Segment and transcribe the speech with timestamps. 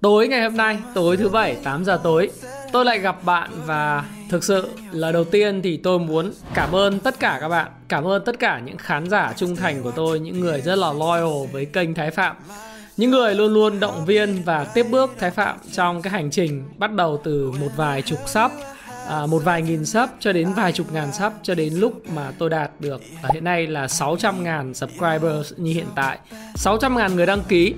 [0.00, 2.30] Tối ngày hôm nay, tối thứ bảy 8 giờ tối,
[2.72, 6.98] tôi lại gặp bạn và thực sự là đầu tiên thì tôi muốn cảm ơn
[6.98, 10.20] tất cả các bạn, cảm ơn tất cả những khán giả trung thành của tôi,
[10.20, 12.36] những người rất là loyal với kênh Thái Phạm.
[12.96, 16.64] Những người luôn luôn động viên và tiếp bước Thái Phạm trong cái hành trình
[16.76, 18.50] bắt đầu từ một vài chục sub
[19.08, 22.32] à, một vài nghìn sub cho đến vài chục ngàn sub cho đến lúc mà
[22.38, 23.02] tôi đạt được.
[23.22, 26.18] À, hiện nay là 600 ngàn subscribers như hiện tại.
[26.54, 27.74] 600 ngàn người đăng ký.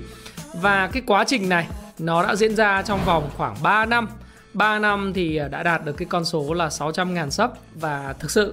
[0.53, 1.67] Và cái quá trình này
[2.01, 4.07] nó đã diễn ra trong vòng khoảng 3 năm.
[4.53, 7.49] 3 năm thì à, đã đạt được cái con số là 600 ngàn sub.
[7.75, 8.51] Và thực sự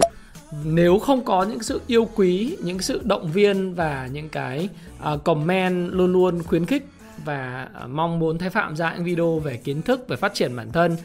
[0.63, 4.69] nếu không có những sự yêu quý, những sự động viên và những cái
[5.13, 6.87] uh, comment luôn luôn khuyến khích
[7.25, 10.55] và uh, mong muốn Thái Phạm ra những video về kiến thức, về phát triển
[10.55, 10.97] bản thân,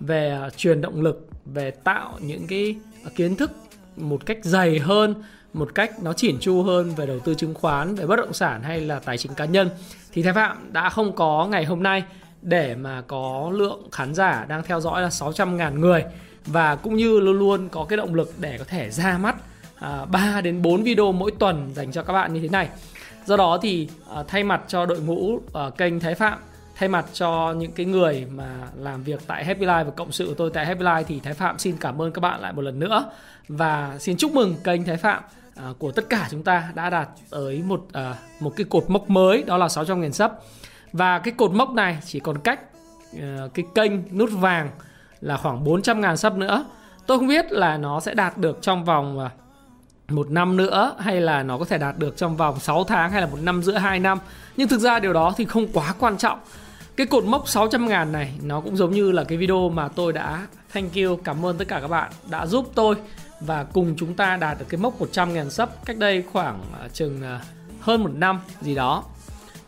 [0.00, 3.50] về uh, truyền động lực, về tạo những cái uh, kiến thức
[3.96, 5.14] một cách dày hơn,
[5.52, 8.62] một cách nó chỉn chu hơn về đầu tư chứng khoán, về bất động sản
[8.62, 9.70] hay là tài chính cá nhân
[10.18, 12.04] thì Thái Phạm đã không có ngày hôm nay
[12.42, 16.04] để mà có lượng khán giả đang theo dõi là 600.000 người
[16.46, 19.36] và cũng như luôn luôn có cái động lực để có thể ra mắt
[19.80, 22.68] à, 3 đến 4 video mỗi tuần dành cho các bạn như thế này.
[23.26, 26.38] Do đó thì à, thay mặt cho đội ngũ à, kênh Thái Phạm
[26.74, 30.26] thay mặt cho những cái người mà làm việc tại Happy Life và cộng sự
[30.26, 32.62] của tôi tại Happy Life thì Thái Phạm xin cảm ơn các bạn lại một
[32.62, 33.10] lần nữa
[33.48, 35.22] và xin chúc mừng kênh Thái Phạm
[35.58, 39.10] À, của tất cả chúng ta đã đạt tới một à, một cái cột mốc
[39.10, 40.30] mới đó là 600 000 sub.
[40.92, 42.60] Và cái cột mốc này chỉ còn cách
[43.20, 44.70] à, cái kênh nút vàng
[45.20, 46.64] là khoảng 400.000 sub nữa.
[47.06, 49.30] Tôi không biết là nó sẽ đạt được trong vòng à,
[50.08, 53.20] một năm nữa hay là nó có thể đạt được trong vòng 6 tháng hay
[53.20, 54.18] là một năm giữa hai năm.
[54.56, 56.38] Nhưng thực ra điều đó thì không quá quan trọng.
[56.96, 60.12] Cái cột mốc 600 ngàn này nó cũng giống như là cái video mà tôi
[60.12, 62.94] đã thank you cảm ơn tất cả các bạn đã giúp tôi
[63.40, 66.88] và cùng chúng ta đạt được cái mốc 100 ngàn sub cách đây khoảng à,
[66.92, 67.40] chừng à,
[67.80, 69.04] hơn một năm gì đó.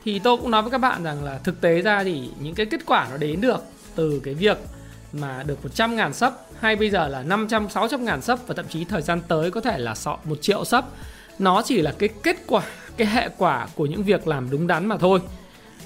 [0.04, 2.66] Thì tôi cũng nói với các bạn rằng là thực tế ra thì những cái
[2.66, 3.62] kết quả nó đến được
[3.94, 4.58] từ cái việc
[5.12, 8.66] mà được 100 ngàn sub hay bây giờ là 500, 600 ngàn sub và thậm
[8.68, 9.94] chí thời gian tới có thể là
[10.24, 10.84] 1 triệu sub
[11.38, 12.62] nó chỉ là cái kết quả,
[12.96, 15.20] cái hệ quả của những việc làm đúng đắn mà thôi.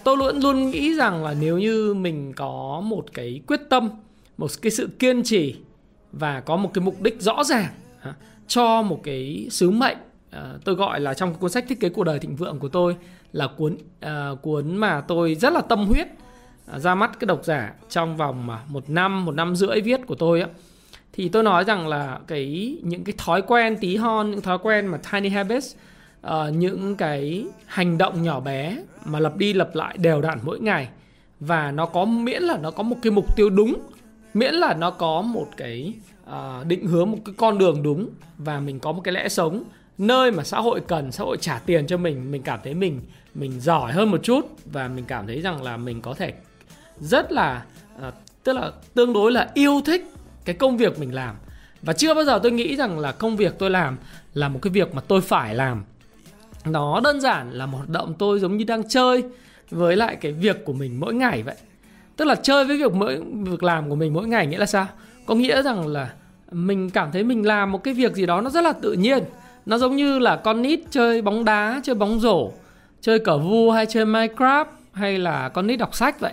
[0.05, 3.91] Tôi luôn luôn nghĩ rằng là nếu như mình có một cái quyết tâm
[4.37, 5.57] một cái sự kiên trì
[6.19, 7.73] và có một cái mục đích rõ ràng
[8.47, 9.97] cho một cái sứ mệnh
[10.31, 12.97] ờ, tôi gọi là trong cuốn sách thiết kế cuộc đời thịnh vượng của tôi
[13.33, 16.09] là cuốn ờ, cuốn mà tôi rất là tâm huyết
[16.67, 20.15] ờ, ra mắt cái độc giả trong vòng một năm một năm rưỡi viết của
[20.15, 20.49] tôi á.
[21.13, 24.87] Thì tôi nói rằng là cái những cái thói quen tí hon những thói quen
[24.87, 25.77] mà tiny habits
[26.27, 30.61] uh, những cái hành động nhỏ bé mà lặp đi lặp lại đều đặn mỗi
[30.61, 30.89] ngày
[31.41, 33.75] và nó có miễn là nó có một cái mục tiêu đúng
[34.35, 35.95] miễn là nó có một cái
[36.31, 38.09] uh, định hướng một cái con đường đúng
[38.39, 39.65] và mình có một cái lẽ sống.
[39.99, 43.01] Nơi mà xã hội cần xã hội trả tiền cho mình mình cảm thấy mình
[43.35, 46.33] mình giỏi hơn một chút và mình cảm thấy rằng là mình có thể
[47.01, 47.65] rất là
[48.09, 48.15] uh,
[48.45, 50.11] tức là tương đối là yêu thích
[50.45, 51.37] cái công việc mình làm.
[51.83, 53.99] Và chưa bao giờ tôi nghĩ rằng là công việc tôi làm
[54.35, 55.85] là một cái việc mà tôi phải làm.
[56.65, 59.25] Nó đơn giản là một hoạt động tôi giống như đang chơi
[59.71, 61.55] với lại cái việc của mình mỗi ngày vậy
[62.17, 64.87] tức là chơi với việc mỗi, việc làm của mình mỗi ngày nghĩa là sao?
[65.27, 66.13] Có nghĩa rằng là
[66.53, 69.25] mình cảm thấy mình làm một cái việc gì đó nó rất là tự nhiên.
[69.67, 72.51] Nó giống như là con nít chơi bóng đá, chơi bóng rổ,
[73.01, 76.33] chơi cờ vua hay chơi minecraft hay là con nít đọc sách vậy.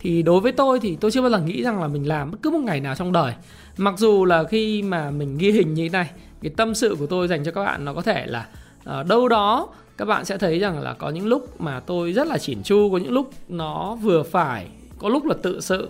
[0.00, 2.38] Thì đối với tôi thì tôi chưa bao giờ nghĩ rằng là mình làm bất
[2.42, 3.32] cứ một ngày nào trong đời.
[3.76, 6.10] Mặc dù là khi mà mình ghi hình như thế này,
[6.42, 8.46] cái tâm sự của tôi dành cho các bạn nó có thể là
[8.84, 12.26] ở đâu đó các bạn sẽ thấy rằng là có những lúc mà tôi rất
[12.26, 14.66] là chỉn chu, có những lúc nó vừa phải
[15.02, 15.88] có lúc là tự sự.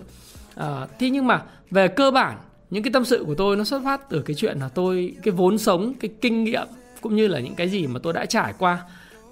[0.55, 2.37] À, thế nhưng mà về cơ bản
[2.69, 5.31] những cái tâm sự của tôi nó xuất phát từ cái chuyện là tôi cái
[5.31, 6.67] vốn sống cái kinh nghiệm
[7.01, 8.79] cũng như là những cái gì mà tôi đã trải qua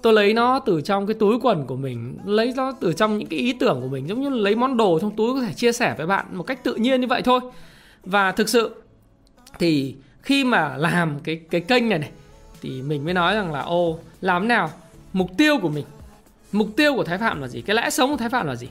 [0.02, 3.28] tôi lấy nó từ trong cái túi quần của mình lấy nó từ trong những
[3.28, 5.72] cái ý tưởng của mình giống như lấy món đồ trong túi có thể chia
[5.72, 7.40] sẻ với bạn một cách tự nhiên như vậy thôi.
[8.04, 8.82] Và thực sự
[9.58, 12.10] thì khi mà làm cái cái kênh này này
[12.62, 14.70] thì mình mới nói rằng là ô làm nào?
[15.12, 15.84] Mục tiêu của mình
[16.52, 17.60] mục tiêu của thái phạm là gì?
[17.60, 18.68] Cái lẽ sống của thái phạm là gì?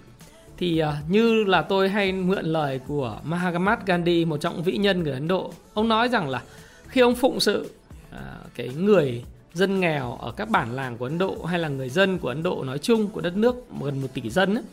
[0.62, 5.04] Thì uh, như là tôi hay mượn lời của Mahatma Gandhi một trong vĩ nhân
[5.04, 6.42] người Ấn Độ ông nói rằng là
[6.88, 7.70] khi ông phụng sự
[8.14, 8.20] uh,
[8.56, 9.24] cái người
[9.54, 12.44] dân nghèo ở các bản làng của Ấn Độ hay là người dân của Ấn
[12.44, 14.64] Độ nói chung của đất nước gần một tỷ dân ấy,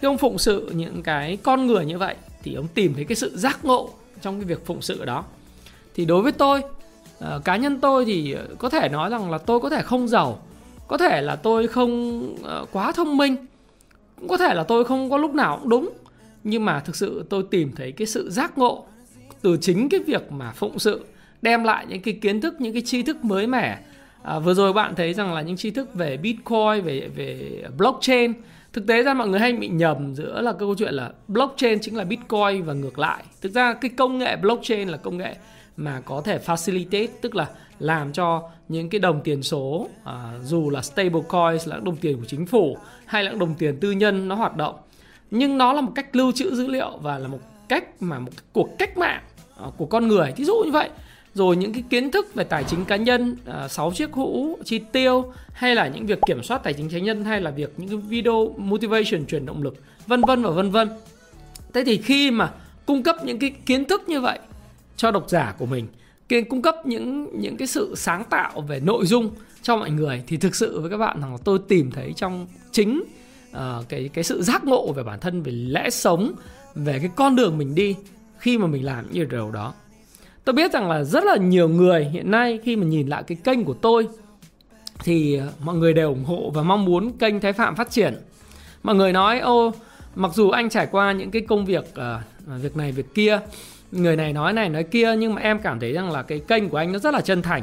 [0.00, 3.16] khi ông phụng sự những cái con người như vậy thì ông tìm thấy cái
[3.16, 3.90] sự giác ngộ
[4.22, 5.24] trong cái việc phụng sự đó.
[5.94, 6.62] Thì đối với tôi
[7.18, 10.38] uh, cá nhân tôi thì có thể nói rằng là tôi có thể không giàu
[10.88, 13.36] có thể là tôi không uh, quá thông minh
[14.16, 15.90] cũng có thể là tôi không có lúc nào cũng đúng
[16.44, 18.86] nhưng mà thực sự tôi tìm thấy cái sự giác ngộ
[19.42, 21.04] từ chính cái việc mà phụng sự
[21.42, 23.78] đem lại những cái kiến thức những cái tri thức mới mẻ.
[24.22, 28.32] À, vừa rồi bạn thấy rằng là những tri thức về bitcoin về về blockchain.
[28.72, 31.96] Thực tế ra mọi người hay bị nhầm giữa là câu chuyện là blockchain chính
[31.96, 33.24] là bitcoin và ngược lại.
[33.40, 35.36] Thực ra cái công nghệ blockchain là công nghệ
[35.76, 37.46] mà có thể facilitate tức là
[37.78, 42.18] làm cho những cái đồng tiền số à, dù là stable coins là đồng tiền
[42.18, 42.76] của chính phủ
[43.06, 44.76] hay là đồng tiền tư nhân nó hoạt động.
[45.30, 48.30] Nhưng nó là một cách lưu trữ dữ liệu và là một cách mà một
[48.52, 49.22] cuộc cách mạng
[49.60, 50.32] à, của con người.
[50.32, 50.90] Thí dụ như vậy.
[51.34, 54.78] Rồi những cái kiến thức về tài chính cá nhân, à, 6 chiếc hũ, chi
[54.78, 57.88] tiêu hay là những việc kiểm soát tài chính cá nhân hay là việc những
[57.88, 60.88] cái video motivation truyền động lực, vân vân và vân vân.
[61.74, 62.50] Thế thì khi mà
[62.86, 64.38] cung cấp những cái kiến thức như vậy
[64.96, 65.86] cho độc giả của mình,
[66.28, 69.30] cung cấp những những cái sự sáng tạo về nội dung
[69.62, 72.46] cho mọi người thì thực sự với các bạn rằng là tôi tìm thấy trong
[72.72, 73.04] chính
[73.50, 73.58] uh,
[73.88, 76.32] cái cái sự giác ngộ về bản thân về lẽ sống
[76.74, 77.96] về cái con đường mình đi
[78.38, 79.74] khi mà mình làm những điều đó
[80.44, 83.38] tôi biết rằng là rất là nhiều người hiện nay khi mà nhìn lại cái
[83.44, 84.08] kênh của tôi
[85.04, 88.14] thì ờ, mọi người đều ủng hộ và mong muốn kênh Thái Phạm phát triển.
[88.82, 89.72] Mọi người nói ô
[90.14, 93.40] mặc dù anh trải qua những cái công việc uh, việc này việc kia,
[93.96, 96.68] người này nói này nói kia nhưng mà em cảm thấy rằng là cái kênh
[96.68, 97.62] của anh nó rất là chân thành.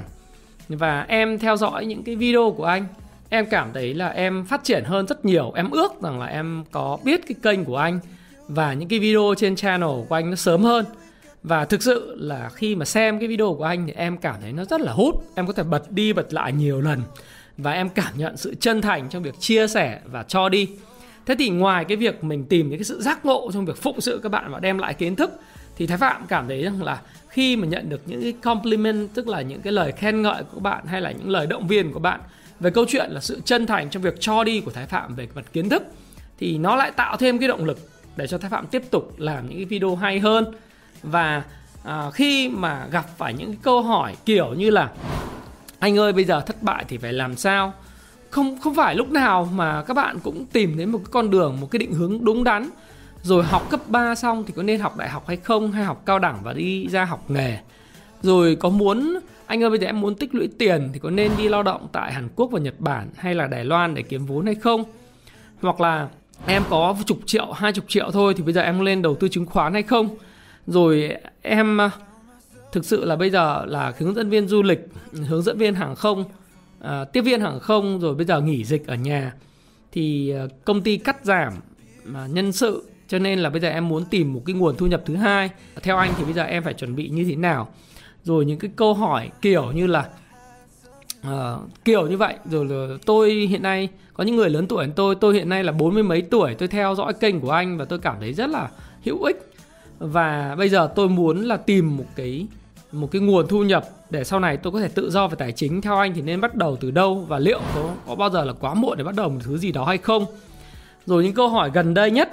[0.69, 2.85] Và em theo dõi những cái video của anh,
[3.29, 5.51] em cảm thấy là em phát triển hơn rất nhiều.
[5.55, 7.99] Em ước rằng là em có biết cái kênh của anh
[8.47, 10.85] và những cái video trên channel của anh nó sớm hơn
[11.43, 14.53] và thực sự là khi mà xem cái video của anh thì em cảm thấy
[14.53, 17.01] nó rất là hút em có thể bật đi bật lại nhiều lần
[17.57, 20.69] và em cảm nhận sự chân thành trong việc chia sẻ và cho đi
[21.25, 24.01] thế thì ngoài cái việc mình tìm những cái sự giác ngộ trong việc phụng
[24.01, 25.39] sự các bạn và đem lại kiến thức
[25.75, 29.27] thì thái phạm cảm thấy rằng là khi mà nhận được những cái compliment tức
[29.27, 31.99] là những cái lời khen ngợi của bạn hay là những lời động viên của
[31.99, 32.19] bạn
[32.59, 35.27] về câu chuyện là sự chân thành trong việc cho đi của thái phạm về
[35.35, 35.83] mặt kiến thức
[36.37, 37.77] thì nó lại tạo thêm cái động lực
[38.15, 40.45] để cho thái phạm tiếp tục làm những cái video hay hơn.
[41.03, 41.43] Và
[41.83, 44.89] à, khi mà gặp phải những câu hỏi kiểu như là
[45.79, 47.73] anh ơi bây giờ thất bại thì phải làm sao?
[48.29, 51.57] Không không phải lúc nào mà các bạn cũng tìm đến một cái con đường
[51.61, 52.69] một cái định hướng đúng đắn
[53.23, 56.03] rồi học cấp 3 xong thì có nên học đại học hay không hay học
[56.05, 57.57] cao đẳng và đi ra học nghề?
[58.21, 61.31] Rồi có muốn anh ơi bây giờ em muốn tích lũy tiền thì có nên
[61.37, 64.25] đi lao động tại Hàn Quốc và Nhật Bản hay là Đài Loan để kiếm
[64.25, 64.83] vốn hay không?
[65.61, 66.07] Hoặc là
[66.45, 69.27] em có chục triệu hai chục triệu thôi thì bây giờ em lên đầu tư
[69.27, 70.09] chứng khoán hay không?
[70.67, 71.91] Rồi em à,
[72.71, 74.79] thực sự là bây giờ là hướng dẫn viên du lịch
[75.13, 76.23] hướng dẫn viên hàng không
[76.81, 79.33] à, tiếp viên hàng không rồi bây giờ nghỉ dịch ở nhà
[79.91, 81.53] thì à, công ty cắt giảm
[82.05, 84.87] mà nhân sự cho nên là bây giờ em muốn tìm một cái nguồn thu
[84.87, 85.49] nhập thứ hai.
[85.83, 87.67] Theo anh thì bây giờ em phải chuẩn bị như thế nào?
[88.23, 90.09] Rồi những cái câu hỏi kiểu như là
[91.27, 91.33] uh,
[91.85, 92.35] kiểu như vậy.
[92.51, 95.63] Rồi rồi tôi hiện nay có những người lớn tuổi hơn tôi tôi hiện nay
[95.63, 98.33] là bốn mươi mấy tuổi tôi theo dõi kênh của anh và tôi cảm thấy
[98.33, 98.69] rất là
[99.05, 99.53] hữu ích.
[99.99, 102.47] Và bây giờ tôi muốn là tìm một cái
[102.91, 105.51] một cái nguồn thu nhập để sau này tôi có thể tự do về tài
[105.51, 105.81] chính.
[105.81, 108.53] Theo anh thì nên bắt đầu từ đâu và liệu có, có bao giờ là
[108.53, 110.25] quá muộn để bắt đầu một thứ gì đó hay không?
[111.05, 112.29] Rồi những câu hỏi gần đây nhất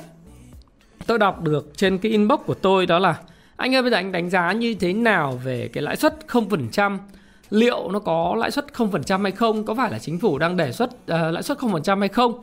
[1.06, 3.16] tôi đọc được trên cái inbox của tôi đó là
[3.56, 6.98] anh ơi bây giờ anh đánh giá như thế nào về cái lãi suất 0%
[7.50, 9.64] liệu nó có lãi suất 0% hay không?
[9.64, 12.40] Có phải là chính phủ đang đề xuất uh, lãi suất 0% hay không?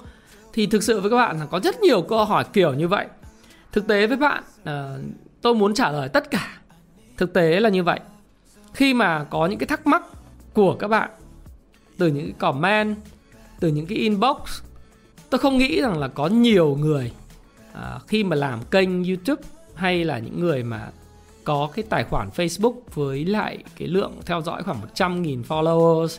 [0.53, 3.05] Thì thực sự với các bạn là có rất nhiều câu hỏi kiểu như vậy.
[3.71, 4.69] Thực tế với bạn uh,
[5.41, 6.57] tôi muốn trả lời tất cả.
[7.17, 7.99] Thực tế là như vậy.
[8.73, 10.03] Khi mà có những cái thắc mắc
[10.53, 11.09] của các bạn
[11.97, 12.97] từ những cái comment
[13.59, 14.37] từ những cái inbox
[15.29, 17.11] tôi không nghĩ rằng là có nhiều người
[17.81, 19.41] À, khi mà làm kênh youtube
[19.75, 20.89] hay là những người mà
[21.43, 26.17] có cái tài khoản Facebook với lại cái lượng theo dõi khoảng 100.000 followers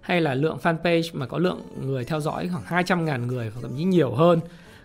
[0.00, 3.70] hay là lượng fanpage mà có lượng người theo dõi khoảng 200.000 người hoặc thậm
[3.76, 4.40] chí nhiều hơn,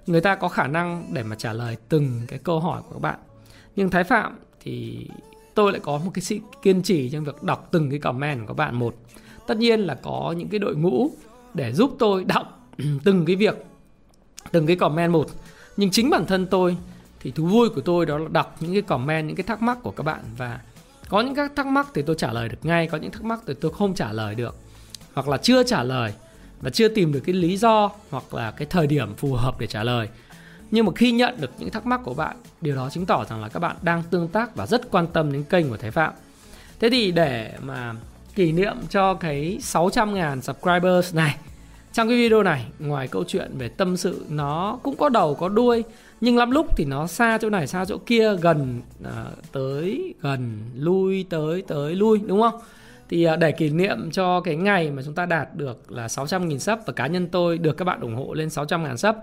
[0.07, 3.01] người ta có khả năng để mà trả lời từng cái câu hỏi của các
[3.01, 3.19] bạn.
[3.75, 5.07] Nhưng thái phạm thì
[5.55, 8.47] tôi lại có một cái sự kiên trì trong việc đọc từng cái comment của
[8.47, 8.95] các bạn một.
[9.47, 11.09] Tất nhiên là có những cái đội ngũ
[11.53, 12.69] để giúp tôi đọc
[13.03, 13.65] từng cái việc,
[14.51, 15.27] từng cái comment một
[15.79, 16.77] nhưng chính bản thân tôi
[17.19, 19.77] thì thú vui của tôi đó là đọc những cái comment, những cái thắc mắc
[19.83, 20.19] của các bạn.
[20.37, 20.59] Và
[21.09, 23.39] có những các thắc mắc thì tôi trả lời được ngay, có những thắc mắc
[23.47, 24.55] thì tôi không trả lời được,
[25.13, 26.13] hoặc là chưa trả lời
[26.61, 29.67] và chưa tìm được cái lý do hoặc là cái thời điểm phù hợp để
[29.67, 30.07] trả lời.
[30.71, 33.41] Nhưng mà khi nhận được những thắc mắc của bạn, điều đó chứng tỏ rằng
[33.41, 36.13] là các bạn đang tương tác và rất quan tâm đến kênh của thái phạm.
[36.79, 37.93] Thế thì để mà
[38.35, 41.35] kỷ niệm cho cái 600.000 subscribers này
[41.93, 45.49] trong cái video này ngoài câu chuyện về tâm sự nó cũng có đầu có
[45.49, 45.83] đuôi
[46.21, 50.59] nhưng lắm lúc thì nó xa chỗ này xa chỗ kia gần à, tới gần
[50.75, 52.59] lui tới tới lui đúng không?
[53.09, 56.57] Thì à, để kỷ niệm cho cái ngày mà chúng ta đạt được là 600.000
[56.57, 59.15] sub và cá nhân tôi được các bạn ủng hộ lên 600.000 sub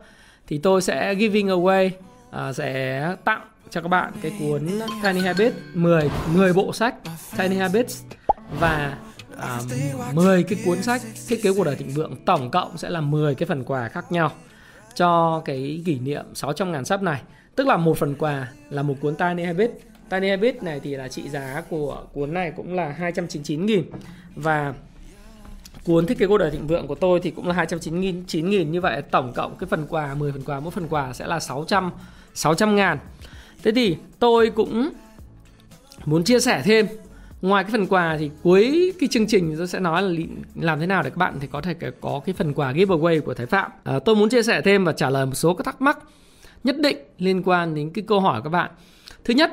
[0.47, 1.91] thì tôi sẽ giving away
[2.31, 4.67] à, sẽ tặng cho các bạn cái cuốn
[5.03, 6.95] Tiny Habits 10 10 bộ sách
[7.39, 8.03] Tiny Habits
[8.61, 8.97] và
[9.39, 9.61] à,
[10.13, 13.35] 10 cái cuốn sách thiết kế cuộc đời thịnh vượng tổng cộng sẽ là 10
[13.35, 14.33] cái phần quà khác nhau
[14.95, 17.23] cho cái kỷ niệm 600 ngàn sắp này.
[17.55, 19.71] Tức là một phần quà là một cuốn Tiny Habit.
[20.11, 23.85] Tiny Habit này thì là trị giá của cuốn này cũng là 299 nghìn.
[24.37, 24.75] Và
[25.85, 28.73] cuốn thiết kế cuộc đời thịnh vượng của tôi thì cũng là 299 nghìn.
[28.73, 31.41] Như vậy tổng cộng cái phần quà 10 phần quà mỗi phần quà sẽ là
[31.41, 31.91] 600
[32.35, 32.99] 600 ngàn.
[33.63, 34.91] Thế thì tôi cũng
[36.05, 36.87] muốn chia sẻ thêm
[37.49, 40.25] ngoài cái phần quà thì cuối cái chương trình tôi sẽ nói là
[40.55, 43.35] làm thế nào để các bạn thì có thể có cái phần quà giveaway của
[43.35, 43.71] Thái Phạm.
[43.85, 45.99] À, tôi muốn chia sẻ thêm và trả lời một số các thắc mắc
[46.65, 48.71] nhất định liên quan đến cái câu hỏi của các bạn.
[49.25, 49.51] Thứ nhất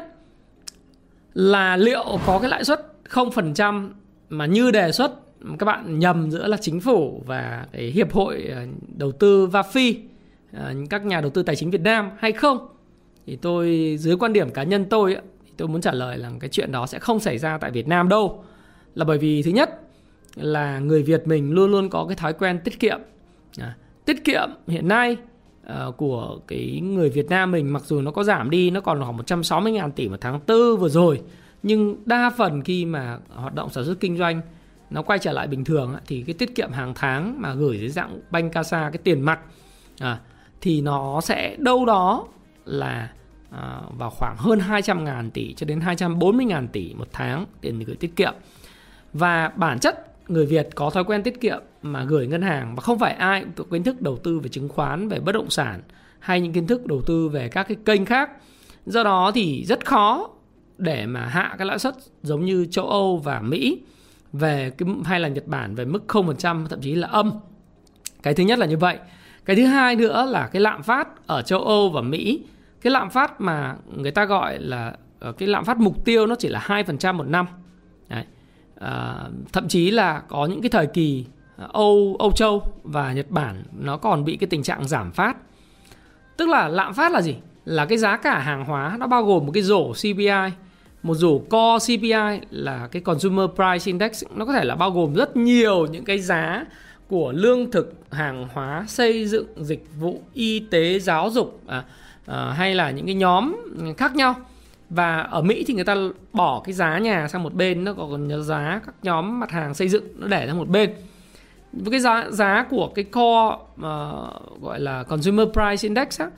[1.33, 3.89] là liệu có cái lãi suất 0%
[4.29, 5.11] mà như đề xuất
[5.59, 8.65] các bạn nhầm giữa là chính phủ và cái hiệp hội à,
[8.97, 9.95] đầu tư VAFI
[10.53, 12.67] à, các nhà đầu tư tài chính Việt Nam hay không?
[13.25, 15.17] Thì tôi dưới quan điểm cá nhân tôi
[15.57, 18.09] tôi muốn trả lời là cái chuyện đó sẽ không xảy ra tại Việt Nam
[18.09, 18.43] đâu.
[18.95, 19.79] Là bởi vì thứ nhất
[20.35, 22.99] là người Việt mình luôn luôn có cái thói quen tiết kiệm.
[23.59, 25.17] À, tiết kiệm hiện nay
[25.67, 29.01] uh, của cái người Việt Nam mình mặc dù nó có giảm đi nó còn
[29.01, 31.21] khoảng 160 ngàn tỷ một tháng tư vừa rồi
[31.63, 34.41] nhưng đa phần khi mà hoạt động sản xuất kinh doanh
[34.89, 37.89] nó quay trở lại bình thường thì cái tiết kiệm hàng tháng mà gửi dưới
[37.89, 39.39] dạng banh casa cái tiền mặt
[39.99, 40.19] à,
[40.61, 42.27] thì nó sẽ đâu đó
[42.65, 43.09] là
[43.57, 47.79] à, vào khoảng hơn 200 ngàn tỷ cho đến 240 ngàn tỷ một tháng tiền
[47.79, 48.33] gửi tiết kiệm.
[49.13, 52.81] Và bản chất người Việt có thói quen tiết kiệm mà gửi ngân hàng và
[52.81, 55.49] không phải ai cũng có kiến thức đầu tư về chứng khoán, về bất động
[55.49, 55.81] sản
[56.19, 58.31] hay những kiến thức đầu tư về các cái kênh khác.
[58.85, 60.29] Do đó thì rất khó
[60.77, 63.81] để mà hạ cái lãi suất giống như châu Âu và Mỹ
[64.33, 67.31] về cái hay là Nhật Bản về mức 0% thậm chí là âm.
[68.23, 68.97] Cái thứ nhất là như vậy.
[69.45, 72.43] Cái thứ hai nữa là cái lạm phát ở châu Âu và Mỹ
[72.83, 76.35] cái lạm phát mà người ta gọi là ờ, cái lạm phát mục tiêu nó
[76.35, 77.45] chỉ là 2% một năm.
[78.09, 78.25] Đấy.
[78.79, 79.15] À,
[79.53, 81.25] thậm chí là có những cái thời kỳ
[81.57, 85.37] ờ, Âu Âu Châu và Nhật Bản nó còn bị cái tình trạng giảm phát.
[86.37, 87.35] Tức là lạm phát là gì?
[87.65, 90.53] Là cái giá cả hàng hóa nó bao gồm một cái rổ CPI
[91.03, 95.13] một rổ core CPI là cái Consumer Price Index nó có thể là bao gồm
[95.13, 96.65] rất nhiều những cái giá
[97.07, 101.83] của lương thực hàng hóa xây dựng dịch vụ y tế giáo dục à,
[102.31, 103.55] uh, hay là những cái nhóm
[103.97, 104.35] khác nhau.
[104.89, 105.95] Và ở Mỹ thì người ta
[106.33, 109.89] bỏ cái giá nhà sang một bên nó còn giá các nhóm mặt hàng xây
[109.89, 110.93] dựng nó để sang một bên.
[111.73, 116.29] Với cái giá giá của cái core uh, gọi là consumer price index á,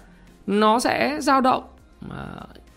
[0.48, 1.64] nó sẽ dao động
[2.06, 2.12] uh,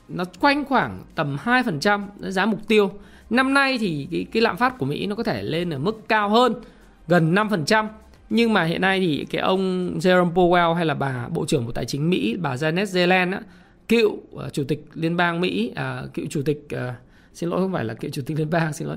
[0.09, 2.91] nó quanh khoảng tầm 2% giá mục tiêu.
[3.31, 6.09] Năm nay thì cái cái lạm phát của Mỹ nó có thể lên ở mức
[6.09, 6.55] cao hơn
[7.09, 7.87] gần 5%
[8.31, 11.73] nhưng mà hiện nay thì cái ông Jerome Powell hay là bà bộ trưởng bộ
[11.73, 13.41] tài chính Mỹ bà Janet Yellen á,
[13.89, 16.81] cựu uh, chủ tịch liên bang Mỹ uh, cựu chủ tịch uh,
[17.35, 18.97] xin lỗi không phải là cựu chủ tịch liên bang xin lỗi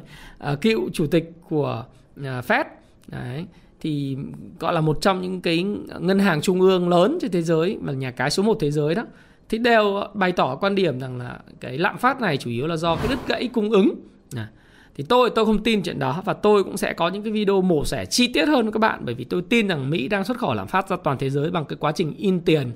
[0.54, 1.86] uh, cựu chủ tịch của
[2.20, 2.66] uh, Fed.
[3.08, 3.46] Đấy
[3.82, 4.18] thì
[4.60, 5.64] gọi là một trong những cái
[6.00, 8.96] ngân hàng trung ương lớn trên thế giới mà nhà cái số 1 thế giới
[8.96, 9.04] đó.
[9.50, 12.78] Thì đều bày tỏ quan điểm rằng là cái lạm phát này chủ yếu là
[12.78, 13.96] do cái đứt gãy cung ứng.
[14.36, 14.48] À,
[14.96, 17.62] thì tôi tôi không tin chuyện đó và tôi cũng sẽ có những cái video
[17.62, 20.24] mổ xẻ chi tiết hơn với các bạn bởi vì tôi tin rằng Mỹ đang
[20.24, 22.72] xuất khẩu lạm phát ra toàn thế giới bằng cái quá trình in tiền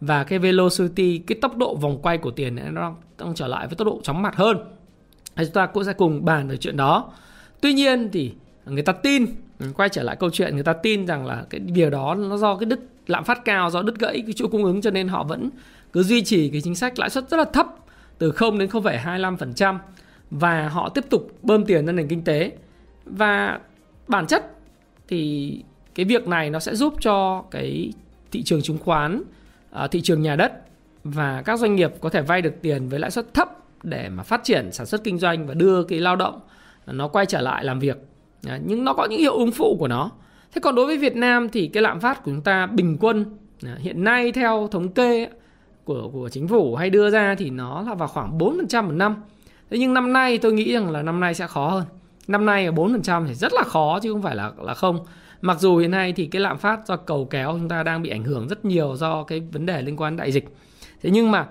[0.00, 3.76] và cái velocity cái tốc độ vòng quay của tiền nó đang trở lại với
[3.76, 4.56] tốc độ chóng mặt hơn.
[5.36, 7.12] Chúng ta cũng sẽ cùng bàn về chuyện đó.
[7.60, 8.32] Tuy nhiên thì
[8.66, 9.26] người ta tin
[9.74, 12.56] quay trở lại câu chuyện người ta tin rằng là cái điều đó nó do
[12.56, 15.24] cái đứt lạm phát cao do đứt gãy cái chuỗi cung ứng cho nên họ
[15.24, 15.50] vẫn
[15.92, 17.66] cứ duy trì cái chính sách lãi suất rất là thấp
[18.18, 19.78] từ 0 đến 0,25%
[20.34, 22.52] và họ tiếp tục bơm tiền ra nền kinh tế.
[23.04, 23.60] Và
[24.08, 24.56] bản chất
[25.08, 25.62] thì
[25.94, 27.92] cái việc này nó sẽ giúp cho cái
[28.32, 29.22] thị trường chứng khoán
[29.70, 30.52] à, thị trường nhà đất
[31.04, 33.48] và các doanh nghiệp có thể vay được tiền với lãi suất thấp
[33.82, 36.40] để mà phát triển sản xuất kinh doanh và đưa cái lao động
[36.86, 37.96] nó quay trở lại làm việc.
[38.64, 40.10] Nhưng nó có những hiệu ứng phụ của nó.
[40.54, 43.24] Thế còn đối với Việt Nam thì cái lạm phát của chúng ta bình quân
[43.78, 45.28] hiện nay theo thống kê
[45.84, 49.16] của của chính phủ hay đưa ra thì nó là vào khoảng 4% một năm.
[49.70, 51.84] Thế nhưng năm nay tôi nghĩ rằng là năm nay sẽ khó hơn.
[52.28, 55.04] Năm nay ở 4% thì rất là khó chứ không phải là là không.
[55.40, 58.10] Mặc dù hiện nay thì cái lạm phát do cầu kéo chúng ta đang bị
[58.10, 60.56] ảnh hưởng rất nhiều do cái vấn đề liên quan đại dịch.
[61.02, 61.46] Thế nhưng mà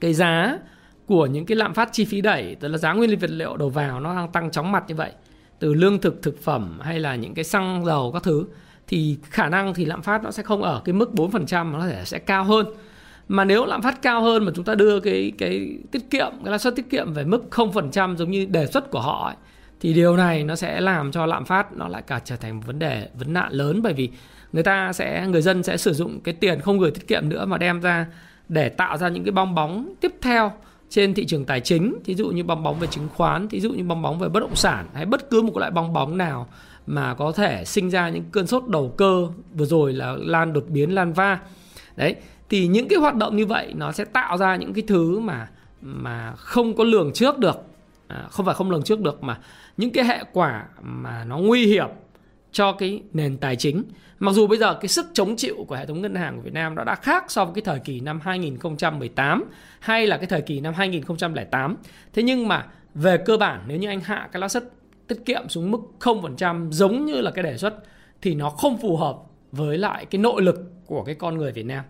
[0.00, 0.58] cái giá
[1.06, 3.68] của những cái lạm phát chi phí đẩy, tức là giá nguyên vật liệu đầu
[3.68, 5.12] vào nó đang tăng chóng mặt như vậy,
[5.58, 8.44] từ lương thực thực phẩm hay là những cái xăng dầu các thứ,
[8.86, 12.02] thì khả năng thì lạm phát nó sẽ không ở cái mức 4% nó sẽ
[12.04, 12.66] sẽ cao hơn
[13.32, 16.50] mà nếu lạm phát cao hơn mà chúng ta đưa cái cái tiết kiệm cái
[16.50, 19.36] lãi suất tiết kiệm về mức 0% giống như đề xuất của họ ấy,
[19.80, 22.62] thì điều này nó sẽ làm cho lạm phát nó lại cả trở thành một
[22.66, 23.82] vấn đề vấn nạn lớn.
[23.82, 24.10] Bởi vì
[24.52, 27.46] người ta sẽ người dân sẽ sử dụng cái tiền không gửi tiết kiệm nữa
[27.46, 28.06] mà đem ra
[28.48, 30.52] để tạo ra những cái bong bóng tiếp theo
[30.88, 31.94] trên thị trường tài chính.
[32.04, 34.40] Thí dụ như bong bóng về chứng khoán thí dụ như bong bóng về bất
[34.40, 36.48] động sản hay bất cứ một loại bong bóng nào
[36.86, 40.64] mà có thể sinh ra những cơn sốt đầu cơ vừa rồi là lan đột
[40.68, 41.38] biến lan va.
[41.96, 42.16] Đấy
[42.50, 45.48] thì những cái hoạt động như vậy nó sẽ tạo ra những cái thứ mà
[45.80, 47.56] mà không có lường trước được
[48.08, 49.38] à, không phải không lường trước được mà
[49.76, 51.88] những cái hệ quả mà nó nguy hiểm
[52.52, 53.84] cho cái nền tài chính.
[54.18, 56.54] Mặc dù bây giờ cái sức chống chịu của hệ thống ngân hàng của Việt
[56.54, 59.44] Nam nó đã khác so với cái thời kỳ năm 2018
[59.80, 61.76] hay là cái thời kỳ năm 2008.
[62.12, 64.64] Thế nhưng mà về cơ bản nếu như anh hạ cái lãi suất
[65.06, 67.74] tiết kiệm xuống mức 0% giống như là cái đề xuất
[68.22, 69.16] thì nó không phù hợp
[69.52, 71.84] với lại cái nội lực của cái con người Việt Nam.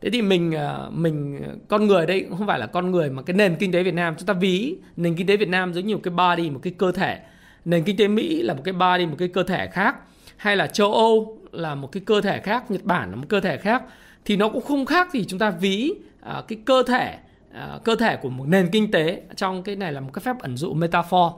[0.00, 3.10] Thế thì mình ờ, mình ờ, con người đây cũng không phải là con người
[3.10, 4.14] mà cái nền kinh tế Việt Nam.
[4.18, 6.74] Chúng ta ví nền kinh tế Việt Nam giống như một cái body một cái
[6.78, 7.18] cơ thể.
[7.64, 9.96] Nền kinh tế Mỹ là một cái body một cái cơ thể khác.
[10.36, 13.40] Hay là châu Âu là một cái cơ thể khác Nhật Bản là một cơ
[13.40, 13.82] thể khác.
[14.24, 15.92] Thì nó cũng không khác thì chúng ta ví
[16.38, 17.18] uh, cái cơ thể
[17.50, 19.22] uh, cơ thể của một nền kinh tế.
[19.36, 21.32] Trong cái này là một cái phép ẩn dụ metaphor.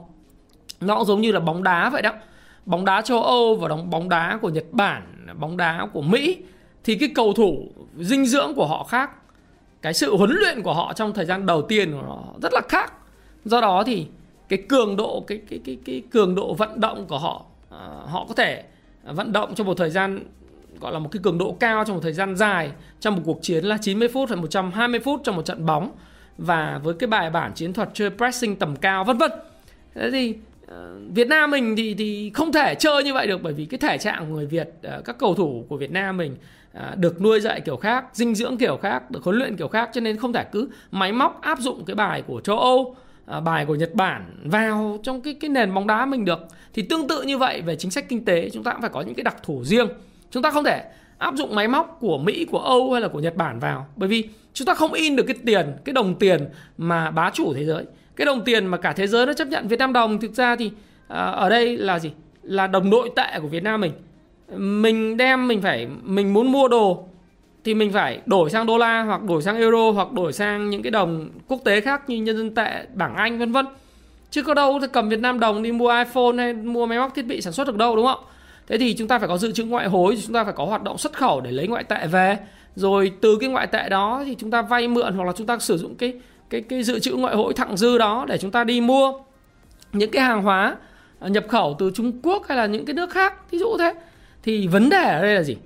[0.81, 2.13] Nó cũng giống như là bóng đá vậy đó.
[2.65, 6.37] Bóng đá châu Âu và đóng bóng đá của Nhật Bản bóng đá của Mỹ
[6.83, 7.67] thì cái cầu thủ
[7.99, 9.11] dinh dưỡng của họ khác
[9.81, 12.61] cái sự huấn luyện của họ trong thời gian đầu tiên của nó rất là
[12.69, 12.93] khác
[13.45, 14.05] do đó thì
[14.49, 18.25] cái cường độ cái cái cái cái cường độ vận động của họ à, họ
[18.27, 18.63] có thể
[19.03, 20.23] vận động trong một thời gian
[20.81, 23.39] gọi là một cái cường độ cao trong một thời gian dài trong một cuộc
[23.41, 25.91] chiến là 90 phút hay 120 phút trong một trận bóng
[26.37, 29.31] và với cái bài bản chiến thuật chơi pressing tầm cao vân vân.
[29.95, 30.35] Thế thì
[30.69, 33.77] Ờ, Việt Nam mình thì thì không thể chơi như vậy được bởi vì cái
[33.77, 36.35] thể trạng của người Việt ờ, các cầu thủ của Việt Nam mình
[36.73, 39.89] ờ, được nuôi dạy kiểu khác, dinh dưỡng kiểu khác, được huấn luyện kiểu khác
[39.93, 42.95] cho nên không thể cứ máy móc áp dụng cái bài của châu Âu,
[43.43, 46.39] bài của Nhật Bản vào trong cái cái nền bóng đá mình được.
[46.73, 49.01] Thì tương tự như vậy về chính sách kinh tế chúng ta cũng phải có
[49.01, 49.87] những cái đặc thù riêng.
[50.31, 50.83] Chúng ta không thể
[51.17, 54.09] áp dụng máy móc của Mỹ, của Âu hay là của Nhật Bản vào bởi
[54.09, 57.65] vì chúng ta không in được cái tiền, cái đồng tiền mà bá chủ thế
[57.65, 57.85] giới
[58.19, 60.55] cái đồng tiền mà cả thế giới nó chấp nhận Việt Nam đồng thực ra
[60.55, 60.71] thì
[61.07, 62.11] à, ở đây là gì?
[62.43, 63.91] Là đồng nội tệ của Việt Nam mình.
[64.57, 67.03] Mình đem mình phải mình muốn mua đồ
[67.63, 70.81] thì mình phải đổi sang đô la hoặc đổi sang euro hoặc đổi sang những
[70.81, 73.65] cái đồng quốc tế khác như nhân dân tệ bảng Anh vân vân.
[74.31, 77.15] Chứ có đâu thì cầm Việt Nam đồng đi mua iPhone hay mua máy móc
[77.15, 78.19] thiết bị sản xuất được đâu đúng không?
[78.67, 80.83] Thế thì chúng ta phải có dự trữ ngoại hối chúng ta phải có hoạt
[80.83, 82.37] động xuất khẩu để lấy ngoại tệ về.
[82.75, 85.57] Rồi từ cái ngoại tệ đó thì chúng ta vay mượn hoặc là chúng ta
[85.59, 86.13] sử dụng cái
[86.49, 89.13] cái cái dự trữ ngoại hối thặng dư đó để chúng ta đi mua
[89.93, 90.75] những cái hàng hóa
[91.19, 93.51] à, nhập khẩu từ Trung Quốc hay là những cái nước khác.
[93.51, 93.93] Ví dụ thế.
[94.43, 95.57] Thì vấn đề ở đây là gì?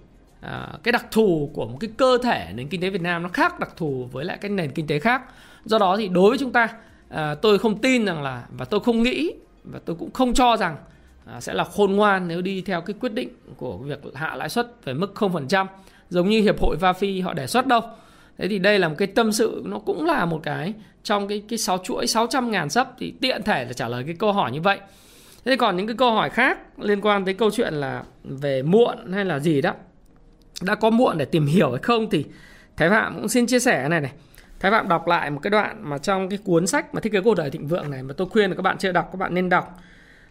[0.41, 3.29] À, cái đặc thù của một cái cơ thể nền kinh tế Việt Nam nó
[3.29, 5.21] khác đặc thù với lại cái nền kinh tế khác.
[5.65, 6.67] Do đó thì đối với chúng ta
[7.09, 9.31] à, tôi không tin rằng là và tôi không nghĩ
[9.63, 10.77] và tôi cũng không cho rằng
[11.25, 14.49] à, sẽ là khôn ngoan nếu đi theo cái quyết định của việc hạ lãi
[14.49, 15.65] suất về mức 0%
[16.09, 17.81] giống như hiệp hội VaFi họ đề xuất đâu.
[18.37, 21.43] Thế thì đây là một cái tâm sự nó cũng là một cái trong cái
[21.49, 24.51] cái sáu chuỗi 600 ngàn sấp thì tiện thể là trả lời cái câu hỏi
[24.51, 24.79] như vậy.
[25.45, 29.11] Thế còn những cái câu hỏi khác liên quan tới câu chuyện là về muộn
[29.11, 29.73] hay là gì đó
[30.61, 32.25] đã có muộn để tìm hiểu hay không thì
[32.77, 34.11] Thái Phạm cũng xin chia sẻ này này.
[34.59, 37.21] Thái Phạm đọc lại một cái đoạn mà trong cái cuốn sách mà thiết kế
[37.21, 39.33] cuộc đời thịnh vượng này mà tôi khuyên là các bạn chưa đọc các bạn
[39.33, 39.79] nên đọc.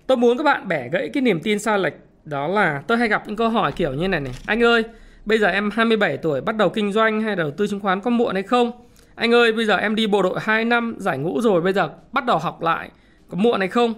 [0.07, 3.09] Tôi muốn các bạn bẻ gãy cái niềm tin sai lệch đó là tôi hay
[3.09, 4.33] gặp những câu hỏi kiểu như này này.
[4.47, 4.85] Anh ơi,
[5.25, 8.11] Bây giờ em 27 tuổi bắt đầu kinh doanh hay đầu tư chứng khoán có
[8.11, 8.73] muộn hay không?
[9.15, 11.91] Anh ơi, bây giờ em đi bộ đội 2 năm giải ngũ rồi, bây giờ
[12.13, 12.91] bắt đầu học lại,
[13.29, 13.95] có muộn hay không?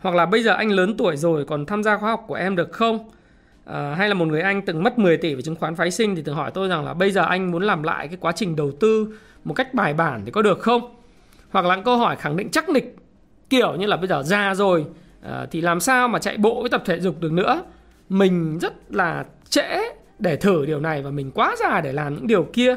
[0.00, 2.56] Hoặc là bây giờ anh lớn tuổi rồi còn tham gia khóa học của em
[2.56, 3.10] được không?
[3.64, 6.16] À, hay là một người anh từng mất 10 tỷ về chứng khoán phái sinh
[6.16, 8.56] thì từng hỏi tôi rằng là bây giờ anh muốn làm lại cái quá trình
[8.56, 10.96] đầu tư một cách bài bản thì có được không?
[11.50, 12.96] Hoặc là câu hỏi khẳng định chắc nịch
[13.50, 14.86] kiểu như là bây giờ già rồi
[15.22, 17.62] à, thì làm sao mà chạy bộ với tập thể dục được nữa?
[18.08, 19.78] Mình rất là trễ
[20.18, 22.76] để thử điều này và mình quá già để làm những điều kia.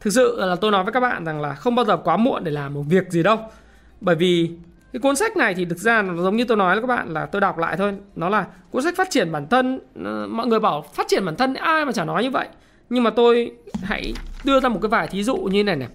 [0.00, 2.44] Thực sự là tôi nói với các bạn rằng là không bao giờ quá muộn
[2.44, 3.38] để làm một việc gì đâu.
[4.00, 4.50] Bởi vì
[4.92, 7.14] cái cuốn sách này thì thực ra nó giống như tôi nói với các bạn
[7.14, 7.94] là tôi đọc lại thôi.
[8.16, 9.80] Nó là cuốn sách phát triển bản thân
[10.28, 12.48] mọi người bảo phát triển bản thân ai mà chả nói như vậy.
[12.90, 13.52] Nhưng mà tôi
[13.82, 15.88] hãy đưa ra một cái vài thí dụ như này này.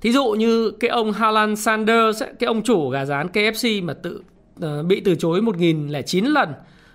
[0.00, 4.22] Thí dụ như cái ông Harlan Sanders cái ông chủ gà rán KFC mà tự
[4.64, 6.52] uh, bị từ chối 1009 lần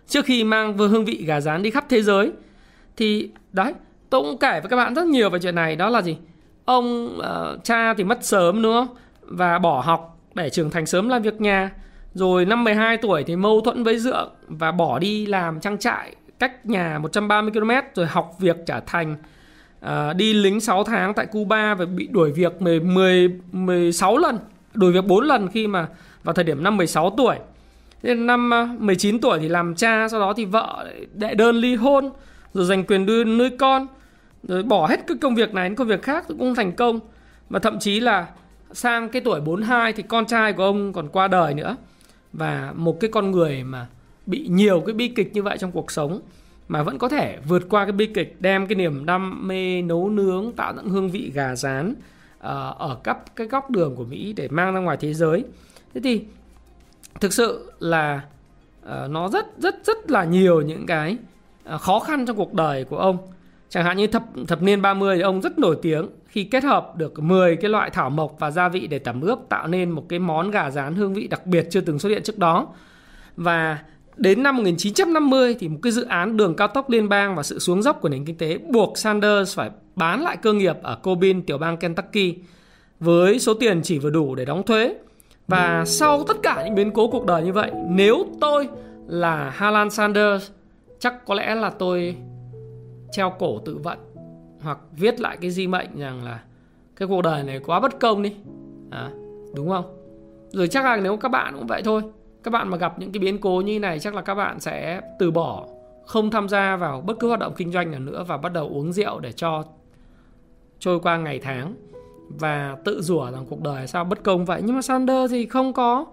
[0.07, 2.31] trước khi mang vừa hương vị gà rán đi khắp thế giới
[2.97, 3.73] thì đấy
[4.09, 5.75] tôi cũng kể với các bạn rất nhiều về chuyện này.
[5.75, 6.17] Đó là gì?
[6.65, 8.87] Ông uh, cha thì mất sớm đúng không?
[9.21, 11.71] Và bỏ học để trưởng thành sớm làm việc nhà.
[12.13, 16.15] Rồi năm 12 tuổi thì mâu thuẫn với Dượng và bỏ đi làm trang trại
[16.39, 19.15] cách nhà 130 km rồi học việc trở thành.
[19.81, 24.39] À, đi lính 6 tháng tại Cuba và bị đuổi việc 10, 10 16 lần,
[24.73, 25.87] đuổi việc 4 lần khi mà
[26.23, 27.35] vào thời điểm năm 16 tuổi.
[28.03, 31.75] Đến năm ờ, 19 tuổi thì làm cha, sau đó thì vợ đệ đơn ly
[31.75, 32.09] hôn,
[32.55, 33.87] rồi giành quyền nuôi, nuôi con,
[34.43, 36.99] rồi bỏ hết cái công việc này đến công việc khác cũng thành công.
[37.49, 38.27] Và thậm chí là
[38.71, 41.75] sang cái tuổi 42 thì con trai của ông còn qua đời nữa.
[42.33, 43.87] Và một cái con người mà
[44.25, 46.21] bị nhiều cái bi kịch như vậy trong cuộc sống
[46.67, 50.09] mà vẫn có thể vượt qua cái bi kịch đem cái niềm đam mê nấu
[50.09, 52.43] nướng tạo những hương vị gà rán uh,
[52.77, 55.45] ở các cái góc đường của Mỹ để mang ra ngoài thế giới.
[55.93, 56.25] Thế thì
[57.21, 58.21] thực sự là
[58.83, 61.34] uh, nó rất rất rất là nhiều những cái uh,
[61.65, 63.17] Ờ, khó khăn trong cuộc đời của ông.
[63.69, 66.95] Chẳng hạn như thập thập niên 30 thì ông rất nổi tiếng khi kết hợp
[66.95, 70.09] được 10 cái loại thảo mộc và gia vị để tẩm ướp tạo nên một
[70.09, 72.67] cái món gà rán hương vị đặc biệt chưa từng xuất hiện trước đó.
[73.37, 73.79] Và
[74.17, 77.59] Đến năm 1950 thì một cái dự án đường cao tốc liên bang và sự
[77.59, 81.41] xuống dốc của nền kinh tế buộc Sanders phải bán lại cơ nghiệp ở Corbin,
[81.41, 82.35] tiểu bang Kentucky
[82.99, 84.95] với số tiền chỉ vừa đủ để đóng thuế.
[85.47, 88.67] Và sau tất cả những biến cố cuộc đời như vậy, nếu tôi
[89.07, 90.51] là Harlan Sanders,
[91.05, 92.15] chắc có lẽ là tôi
[93.11, 93.97] treo cổ tự vận
[94.61, 96.43] hoặc viết lại cái di mệnh rằng là
[96.95, 98.35] cái cuộc đời này quá bất công đi.
[98.91, 99.09] À,
[99.55, 99.85] đúng không?
[100.49, 102.01] Rồi chắc là nếu các bạn cũng vậy thôi
[102.43, 105.01] các bạn mà gặp những cái biến cố như này chắc là các bạn sẽ
[105.19, 105.65] từ bỏ
[106.05, 108.69] không tham gia vào bất cứ hoạt động kinh doanh nào nữa và bắt đầu
[108.69, 109.63] uống rượu để cho
[110.79, 111.75] trôi qua ngày tháng
[112.29, 115.73] và tự rủa rằng cuộc đời sao bất công vậy nhưng mà Sander thì không
[115.73, 116.05] có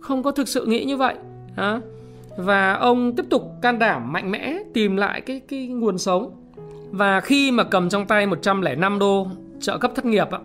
[0.00, 1.14] không có thực sự nghĩ như vậy
[1.56, 1.80] à?
[2.36, 6.30] Và ông tiếp tục can đảm mạnh mẽ tìm lại cái cái nguồn sống
[6.90, 9.26] và khi mà cầm trong tay 105 đô
[9.60, 10.38] trợ cấp thất nghiệp á,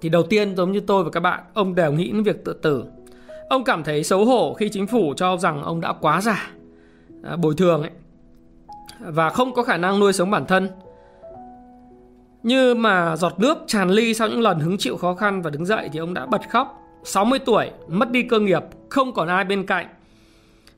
[0.00, 2.52] thì đầu tiên giống như tôi và các bạn ông đều nghĩ đến việc tự
[2.52, 2.84] tử
[3.48, 6.50] Ông cảm thấy xấu hổ khi chính phủ cho rằng ông đã quá già,
[7.22, 7.90] à, bồi thường ấy,
[9.00, 10.68] và không có khả năng nuôi sống bản thân.
[12.42, 15.66] Như mà giọt nước tràn ly sau những lần hứng chịu khó khăn và đứng
[15.66, 16.80] dậy thì ông đã bật khóc.
[17.04, 19.86] 60 tuổi, mất đi cơ nghiệp, không còn ai bên cạnh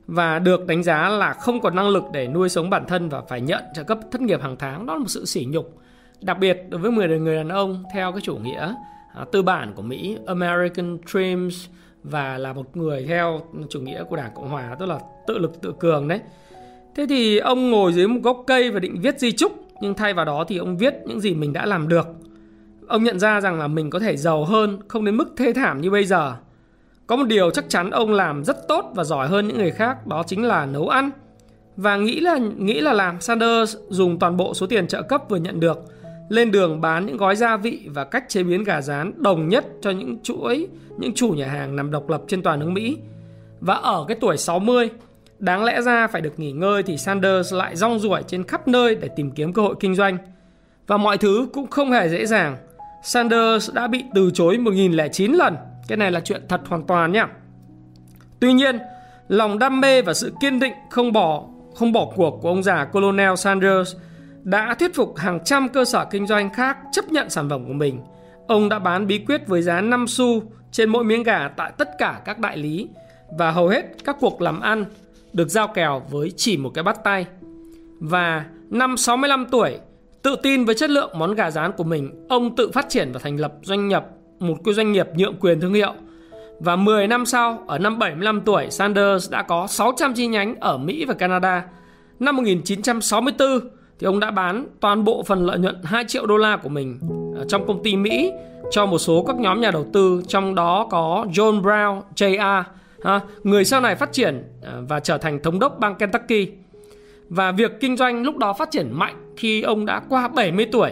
[0.07, 3.21] và được đánh giá là không còn năng lực để nuôi sống bản thân và
[3.21, 4.85] phải nhận trợ cấp thất nghiệp hàng tháng.
[4.85, 5.77] Đó là một sự sỉ nhục.
[6.21, 8.75] Đặc biệt đối với 10 người đàn ông theo cái chủ nghĩa
[9.15, 11.65] à, tư bản của Mỹ, American Dreams
[12.03, 15.61] và là một người theo chủ nghĩa của Đảng Cộng Hòa tức là tự lực
[15.61, 16.19] tự cường đấy.
[16.95, 20.13] Thế thì ông ngồi dưới một gốc cây và định viết di chúc nhưng thay
[20.13, 22.07] vào đó thì ông viết những gì mình đã làm được.
[22.87, 25.81] Ông nhận ra rằng là mình có thể giàu hơn, không đến mức thê thảm
[25.81, 26.35] như bây giờ.
[27.07, 30.07] Có một điều chắc chắn ông làm rất tốt và giỏi hơn những người khác,
[30.07, 31.11] đó chính là nấu ăn.
[31.75, 35.37] Và nghĩ là nghĩ là làm Sanders dùng toàn bộ số tiền trợ cấp vừa
[35.37, 35.77] nhận được
[36.29, 39.65] lên đường bán những gói gia vị và cách chế biến gà rán đồng nhất
[39.81, 40.67] cho những chuỗi,
[40.97, 42.97] những chủ nhà hàng nằm độc lập trên toàn nước Mỹ.
[43.59, 44.89] Và ở cái tuổi 60,
[45.39, 48.95] đáng lẽ ra phải được nghỉ ngơi thì Sanders lại rong ruổi trên khắp nơi
[48.95, 50.17] để tìm kiếm cơ hội kinh doanh.
[50.87, 52.57] Và mọi thứ cũng không hề dễ dàng.
[53.03, 55.55] Sanders đã bị từ chối 1009 lần.
[55.87, 57.25] Cái này là chuyện thật hoàn toàn nhé.
[58.39, 58.79] Tuy nhiên,
[59.27, 61.43] lòng đam mê và sự kiên định không bỏ
[61.75, 63.95] không bỏ cuộc của ông già Colonel Sanders–
[64.47, 67.73] đã thuyết phục hàng trăm cơ sở kinh doanh khác chấp nhận sản phẩm của
[67.73, 67.99] mình.
[68.47, 71.89] Ông đã bán bí quyết với giá 5 xu trên mỗi miếng gà tại tất
[71.97, 72.87] cả các đại lý
[73.37, 74.85] và hầu hết các cuộc làm ăn
[75.33, 77.25] được giao kèo với chỉ một cái bắt tay.
[77.99, 79.79] Và năm 65 tuổi,
[80.21, 83.19] tự tin với chất lượng món gà rán của mình, ông tự phát triển và
[83.23, 84.03] thành lập doanh nghiệp
[84.39, 85.93] một cái doanh nghiệp nhượng quyền thương hiệu.
[86.59, 90.77] Và 10 năm sau, ở năm 75 tuổi, Sanders đã có 600 chi nhánh ở
[90.77, 91.63] Mỹ và Canada.
[92.19, 93.59] Năm 1964,
[93.99, 96.99] thì ông đã bán toàn bộ phần lợi nhuận 2 triệu đô la của mình
[97.37, 98.31] ờ, trong công ty Mỹ
[98.71, 102.63] cho một số các nhóm nhà đầu tư trong đó có John Brown JR
[103.43, 106.47] người sau này phát triển ờ, và trở thành thống đốc bang Kentucky
[107.29, 110.91] và việc kinh doanh lúc đó phát triển mạnh khi ông đã qua 70 tuổi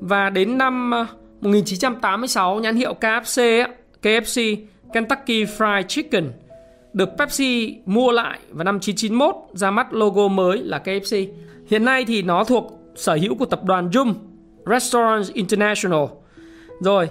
[0.00, 1.06] và đến năm ờ,
[1.42, 3.66] 1986 nhãn hiệu KFC
[4.02, 4.56] KFC
[4.92, 6.32] Kentucky Fried Chicken
[6.92, 11.26] được Pepsi mua lại vào năm 1991 ra mắt logo mới là KFC
[11.72, 14.14] Hiện nay thì nó thuộc sở hữu của tập đoàn Yum
[14.66, 16.04] Restaurants International.
[16.80, 17.08] Rồi,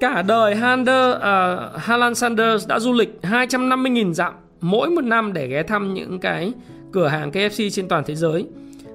[0.00, 5.32] cả đời Hander, à, uh, Harlan Sanders đã du lịch 250.000 dặm mỗi một năm
[5.32, 6.52] để ghé thăm những cái
[6.92, 8.46] cửa hàng KFC trên toàn thế giới.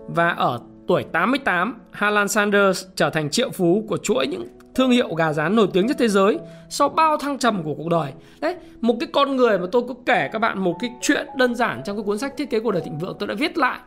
[0.07, 5.13] Và ở tuổi 88, Harlan Sanders trở thành triệu phú của chuỗi những thương hiệu
[5.13, 8.11] gà rán nổi tiếng nhất thế giới sau bao thăng trầm của cuộc đời.
[8.41, 11.55] Đấy, một cái con người mà tôi có kể các bạn một cái chuyện đơn
[11.55, 13.79] giản trong cái cuốn sách thiết kế cuộc đời thịnh vượng tôi đã viết lại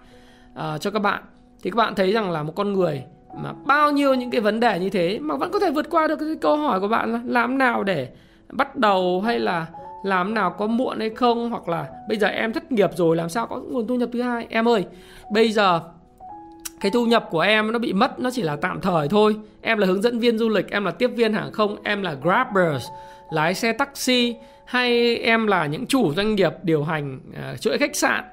[0.53, 1.23] uh, cho các bạn.
[1.63, 3.05] Thì các bạn thấy rằng là một con người
[3.43, 6.07] mà bao nhiêu những cái vấn đề như thế mà vẫn có thể vượt qua
[6.07, 8.09] được cái câu hỏi của bạn là làm nào để
[8.53, 9.67] bắt đầu hay là
[10.05, 11.51] làm nào có muộn hay không?
[11.51, 14.23] Hoặc là bây giờ em thất nghiệp rồi làm sao có nguồn thu nhập thứ
[14.23, 14.47] hai?
[14.49, 14.85] Em ơi
[15.33, 15.81] bây giờ
[16.83, 19.37] cái thu nhập của em nó bị mất nó chỉ là tạm thời thôi.
[19.61, 22.17] Em là hướng dẫn viên du lịch em là tiếp viên hàng không em là
[22.23, 22.87] grabbers
[23.31, 27.97] lái xe taxi hay em là những chủ doanh nghiệp điều hành uh, chuỗi khách
[27.97, 28.25] sạn.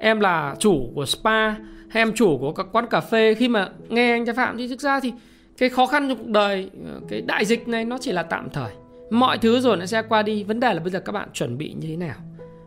[0.00, 1.48] Em là chủ của spa
[1.88, 3.34] hay em chủ của các quán cà phê.
[3.34, 5.12] Khi mà nghe anh Gia Phạm thì thực ra thì
[5.58, 8.48] cái khó khăn trong cuộc đời à, cái đại dịch này nó chỉ là tạm
[8.52, 8.72] thời.
[9.10, 10.44] Mọi thứ rồi nó sẽ qua đi.
[10.44, 12.14] Vấn đề là bây giờ các bạn chuẩn bị như thế nào?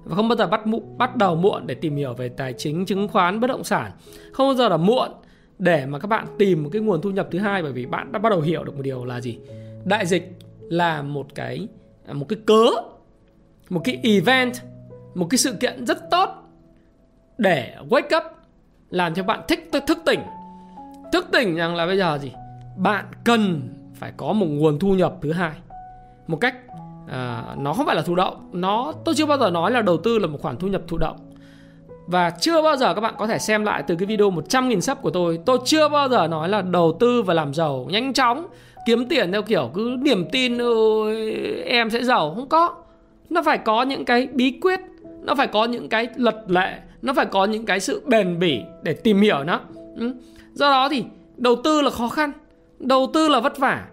[0.03, 2.85] Và không bao giờ bắt mụ, bắt đầu muộn để tìm hiểu về tài chính
[2.85, 3.91] chứng khoán bất động sản.
[4.31, 5.09] Không bao giờ là muộn
[5.59, 8.11] để mà các bạn tìm một cái nguồn thu nhập thứ hai bởi vì bạn
[8.11, 9.39] đã bắt đầu hiểu được một điều là gì?
[9.85, 11.67] Đại dịch là một cái
[12.07, 12.65] à, một cái cớ
[13.69, 14.53] một cái event
[15.15, 16.29] một cái sự kiện rất tốt
[17.37, 18.23] để wake up
[18.89, 20.19] làm cho bạn thích thức tỉnh.
[21.13, 22.31] Thức tỉnh rằng là bây giờ gì?
[22.77, 25.51] Bạn cần phải có một nguồn thu nhập thứ hai
[26.27, 26.55] một cách
[27.07, 28.49] à, nó không phải là thụ động.
[28.53, 30.97] Nó tôi chưa bao giờ nói là đầu tư là một khoản thu nhập thụ
[30.97, 31.17] động
[32.09, 34.97] và chưa bao giờ các bạn có thể xem lại từ cái video 100.000 sub
[35.01, 35.39] của tôi.
[35.45, 38.47] Tôi chưa bao giờ nói là đầu tư và làm giàu nhanh chóng,
[38.85, 41.33] Kiếm tiền theo kiểu cứ niềm tin ơi
[41.65, 42.33] em sẽ giàu.
[42.35, 42.75] Không có.
[43.29, 44.79] Nó phải có những cái bí quyết,
[45.21, 48.61] Nó phải có những cái luật lệ, Nó phải có những cái sự bền bỉ
[48.83, 49.59] để tìm hiểu nó.
[49.97, 50.13] Ừ.
[50.53, 51.03] Do đó thì
[51.37, 52.31] đầu tư là khó khăn,
[52.79, 53.85] Đầu tư là vất vả.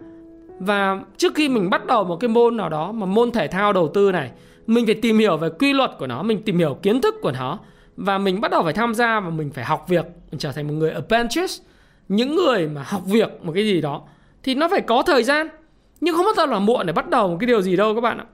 [0.58, 3.72] Và trước khi mình bắt đầu một cái môn nào đó, Mà môn thể thao
[3.72, 4.30] đầu tư này,
[4.66, 7.32] Mình phải tìm hiểu về quy luật của nó, Mình tìm hiểu kiến thức của
[7.32, 7.58] nó
[7.96, 10.66] và mình bắt đầu phải tham gia và mình phải học việc mình trở thành
[10.66, 11.52] một người apprentice.
[12.08, 14.02] Những người mà học việc một cái gì đó
[14.42, 15.48] thì nó phải có thời gian.
[16.00, 18.00] Nhưng không bao giờ là muộn để bắt đầu một cái điều gì đâu các
[18.00, 18.24] bạn ạ.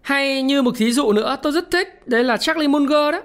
[0.00, 3.22] Hay như một thí dụ nữa tôi rất thích đấy là Charlie Munger đó.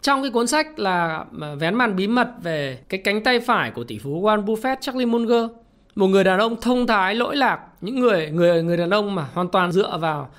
[0.00, 1.24] Trong cái cuốn sách là
[1.58, 5.06] vén màn bí mật về cái cánh tay phải của tỷ phú Warren Buffett Charlie
[5.06, 5.44] Munger.
[5.94, 7.60] Một người đàn ông thông thái lỗi lạc.
[7.80, 10.30] Những người người người đàn ông mà hoàn toàn dựa vào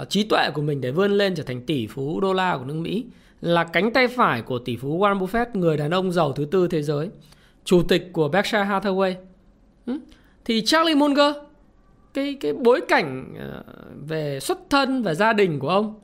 [0.00, 2.64] uh, trí tuệ của mình để vươn lên trở thành tỷ phú đô la của
[2.64, 3.04] nước Mỹ
[3.40, 6.68] là cánh tay phải của tỷ phú Warren Buffett, người đàn ông giàu thứ tư
[6.68, 7.10] thế giới,
[7.64, 9.14] chủ tịch của Berkshire Hathaway.
[9.86, 9.98] Ừ.
[10.44, 11.34] Thì Charlie Munger,
[12.14, 13.62] cái cái bối cảnh ờ,
[14.08, 15.94] về xuất thân và gia đình của ông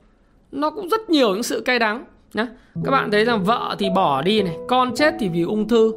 [0.51, 2.47] nó cũng rất nhiều những sự cay đắng nhá.
[2.83, 5.93] Các bạn thấy rằng vợ thì bỏ đi này, con chết thì vì ung thư.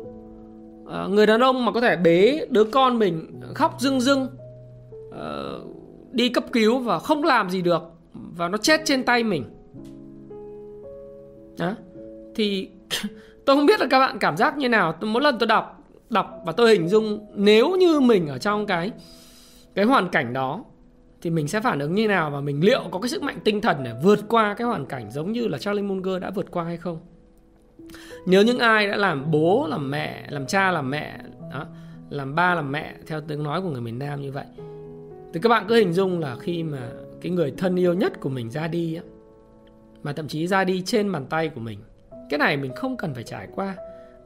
[0.90, 4.28] À, người đàn ông mà có thể bế đứa con mình khóc rưng rưng
[5.20, 5.52] à,
[6.12, 9.44] đi cấp cứu và không làm gì được và nó chết trên tay mình
[11.58, 11.74] đó.
[12.34, 12.68] thì
[13.44, 14.92] tôi không biết là các bạn cảm giác như nào.
[14.92, 18.66] Tôi mỗi lần tôi đọc đọc và tôi hình dung nếu như mình ở trong
[18.66, 18.90] cái
[19.74, 20.64] cái hoàn cảnh đó
[21.22, 23.60] thì mình sẽ phản ứng như nào và mình liệu có cái sức mạnh tinh
[23.60, 26.64] thần để vượt qua cái hoàn cảnh giống như là Charlie Munger đã vượt qua
[26.64, 26.98] hay không?
[28.26, 31.18] Nếu những ai đã làm bố làm mẹ làm cha làm mẹ
[31.52, 31.66] đó
[32.10, 34.46] làm ba làm mẹ theo tiếng nói của người miền Nam như vậy?
[35.34, 36.88] Thì các bạn cứ hình dung là khi mà
[37.20, 39.04] cái người thân yêu nhất của mình ra đi ấy,
[40.06, 41.78] mà thậm chí ra đi trên bàn tay của mình.
[42.30, 43.76] Cái này mình không cần phải trải qua,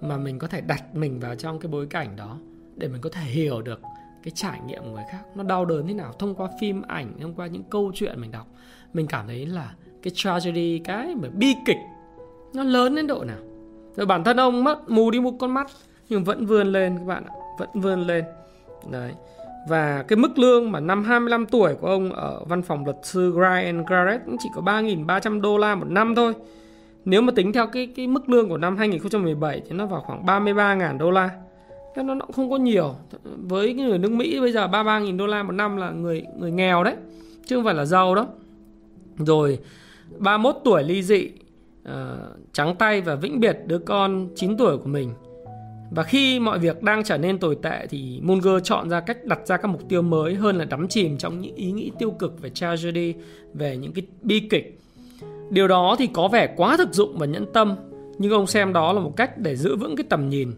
[0.01, 2.39] mà mình có thể đặt mình vào trong cái bối cảnh đó
[2.77, 3.81] để mình có thể hiểu được
[4.23, 7.13] cái trải nghiệm của người khác nó đau đớn thế nào thông qua phim ảnh,
[7.21, 8.47] thông qua những câu chuyện mình đọc.
[8.93, 11.77] Mình cảm thấy là cái tragedy, cái mà bi kịch
[12.55, 13.39] nó lớn đến độ nào.
[13.97, 15.67] Rồi bản thân ông mất, mù đi một con mắt,
[16.09, 18.25] nhưng vẫn vươn lên các bạn ạ, vẫn vươn lên.
[18.91, 19.13] Đấy
[19.69, 23.33] và cái mức lương mà năm 25 tuổi của ông ở văn phòng luật sư
[23.35, 26.35] Ryan Garrett cũng chỉ có 3.300 đô la một năm thôi.
[27.05, 30.27] Nếu mà tính theo cái cái mức lương của năm 2017 thì nó vào khoảng
[30.27, 31.31] 33.000 đô la.
[31.95, 32.95] Thế nó, nó cũng không có nhiều.
[33.49, 36.85] Với người nước Mỹ bây giờ 33.000 đô la một năm là người người nghèo
[36.85, 36.95] đấy,
[37.47, 38.27] chứ không phải là giàu đó.
[39.19, 39.59] Rồi
[40.19, 41.31] 31 tuổi ly dị,
[41.89, 41.93] uh,
[42.53, 45.13] trắng tay và vĩnh biệt đứa con 9 tuổi của mình
[45.91, 49.47] và khi mọi việc đang trở nên tồi tệ thì Munger chọn ra cách đặt
[49.47, 52.43] ra các mục tiêu mới hơn là đắm chìm trong những ý nghĩ tiêu cực
[52.43, 53.15] về tragedy,
[53.55, 54.81] về những cái bi kịch.
[55.51, 57.77] Điều đó thì có vẻ quá thực dụng và nhẫn tâm,
[58.19, 60.53] nhưng ông xem đó là một cách để giữ vững cái tầm nhìn.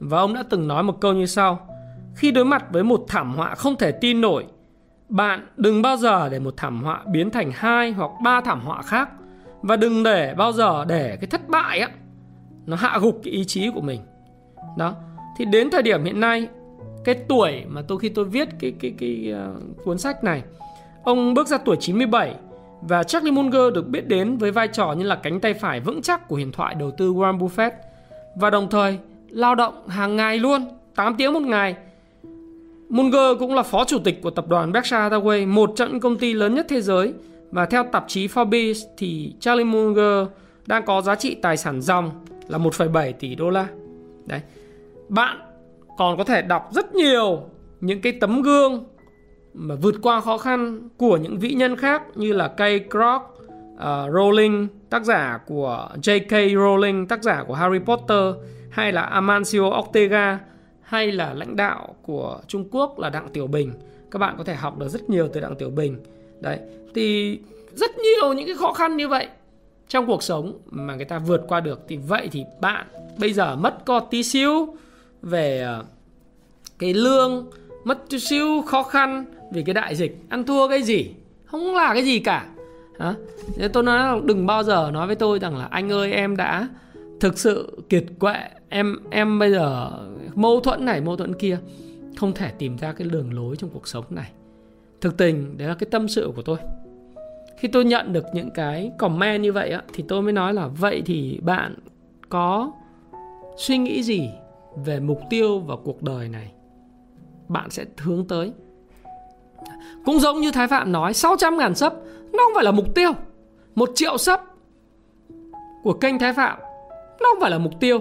[0.00, 1.68] Và ông đã từng nói một câu như sau:
[2.16, 4.44] Khi đối mặt với một thảm họa không thể tin nổi,
[5.08, 8.82] bạn đừng bao giờ để một thảm họa biến thành hai hoặc ba thảm họa
[8.82, 9.10] khác
[9.62, 11.88] và đừng để bao giờ để cái thất bại á
[12.66, 14.00] nó hạ gục cái ý chí của mình
[14.76, 14.94] đó
[15.38, 16.48] thì đến thời điểm hiện nay
[17.04, 20.42] cái tuổi mà tôi khi tôi viết cái cái cái uh, cuốn sách này
[21.02, 22.34] ông bước ra tuổi 97
[22.82, 26.02] và Charlie Munger được biết đến với vai trò như là cánh tay phải vững
[26.02, 27.70] chắc của huyền thoại đầu tư Warren Buffett
[28.36, 31.76] và đồng thời lao động hàng ngày luôn 8 tiếng một ngày
[32.90, 36.18] Munger cũng là phó chủ tịch của tập đoàn Berkshire Hathaway, một trong những công
[36.18, 37.12] ty lớn nhất thế giới.
[37.50, 40.28] Và theo tạp chí Forbes thì Charlie Munger
[40.66, 42.10] đang có giá trị tài sản dòng
[42.48, 43.66] là 1,7 tỷ đô la.
[44.26, 44.40] Đấy.
[45.10, 45.38] Bạn
[45.98, 47.42] còn có thể đọc rất nhiều
[47.80, 48.84] những cái tấm gương
[49.54, 52.90] mà vượt qua khó khăn của những vĩ nhân khác như là Kay uh,
[53.80, 56.30] Rowling tác giả của J.K.
[56.30, 58.34] Rowling tác giả của Harry Potter
[58.70, 60.38] hay là Amancio Ortega
[60.82, 63.72] hay là lãnh đạo của Trung Quốc là Đặng Tiểu Bình
[64.10, 65.98] các bạn có thể học được rất nhiều từ Đặng Tiểu Bình
[66.40, 66.58] đấy
[66.94, 67.38] thì
[67.74, 69.28] rất nhiều những cái khó khăn như vậy
[69.88, 72.86] trong cuộc sống mà người ta vượt qua được thì vậy thì bạn
[73.18, 74.74] bây giờ mất có tí xíu
[75.22, 75.84] về ờ,
[76.78, 77.50] cái lương,
[77.84, 80.18] mất chút xíu khó khăn vì cái đại dịch.
[80.28, 81.10] Ăn thua cái gì?
[81.44, 82.46] Không là cái gì cả.
[82.98, 83.14] Hả?
[83.72, 86.68] tôi nói là đừng bao giờ nói với tôi rằng là anh ơi, em đã
[87.20, 88.36] thực sự kiệt quệ.
[88.68, 89.90] Em em bây giờ
[90.34, 91.58] mâu thuẫn này, mâu thuẫn kia,
[92.16, 94.30] không thể tìm ra cái đường lối trong cuộc sống này.
[95.00, 96.56] Thực tình, đấy là cái tâm sự của tôi.
[97.58, 100.66] Khi tôi nhận được những cái comment như vậy á, thì tôi mới nói là
[100.66, 101.74] vậy thì bạn
[102.28, 102.72] có
[103.56, 104.30] suy nghĩ gì
[104.76, 106.52] về mục tiêu và cuộc đời này.
[107.48, 108.52] Bạn sẽ hướng tới.
[110.04, 111.92] Cũng giống như Thái Phạm nói 600 ngàn sub
[112.32, 113.12] nó không phải là mục tiêu.
[113.74, 114.40] Một triệu sub
[115.82, 116.58] của kênh Thái Phạm
[117.20, 117.98] nó không phải là mục tiêu.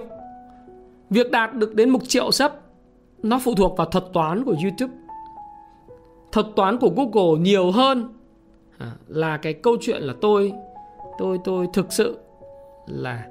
[1.10, 2.52] Việc đạt được đến một triệu sub
[3.24, 4.94] nó phụ thuộc vào thuật toán của YouTube.
[6.32, 8.14] Thuật toán của Google nhiều hơn
[8.78, 10.54] à, là cái câu chuyện là tôi
[11.18, 12.20] tôi tôi thực sự
[12.88, 13.28] là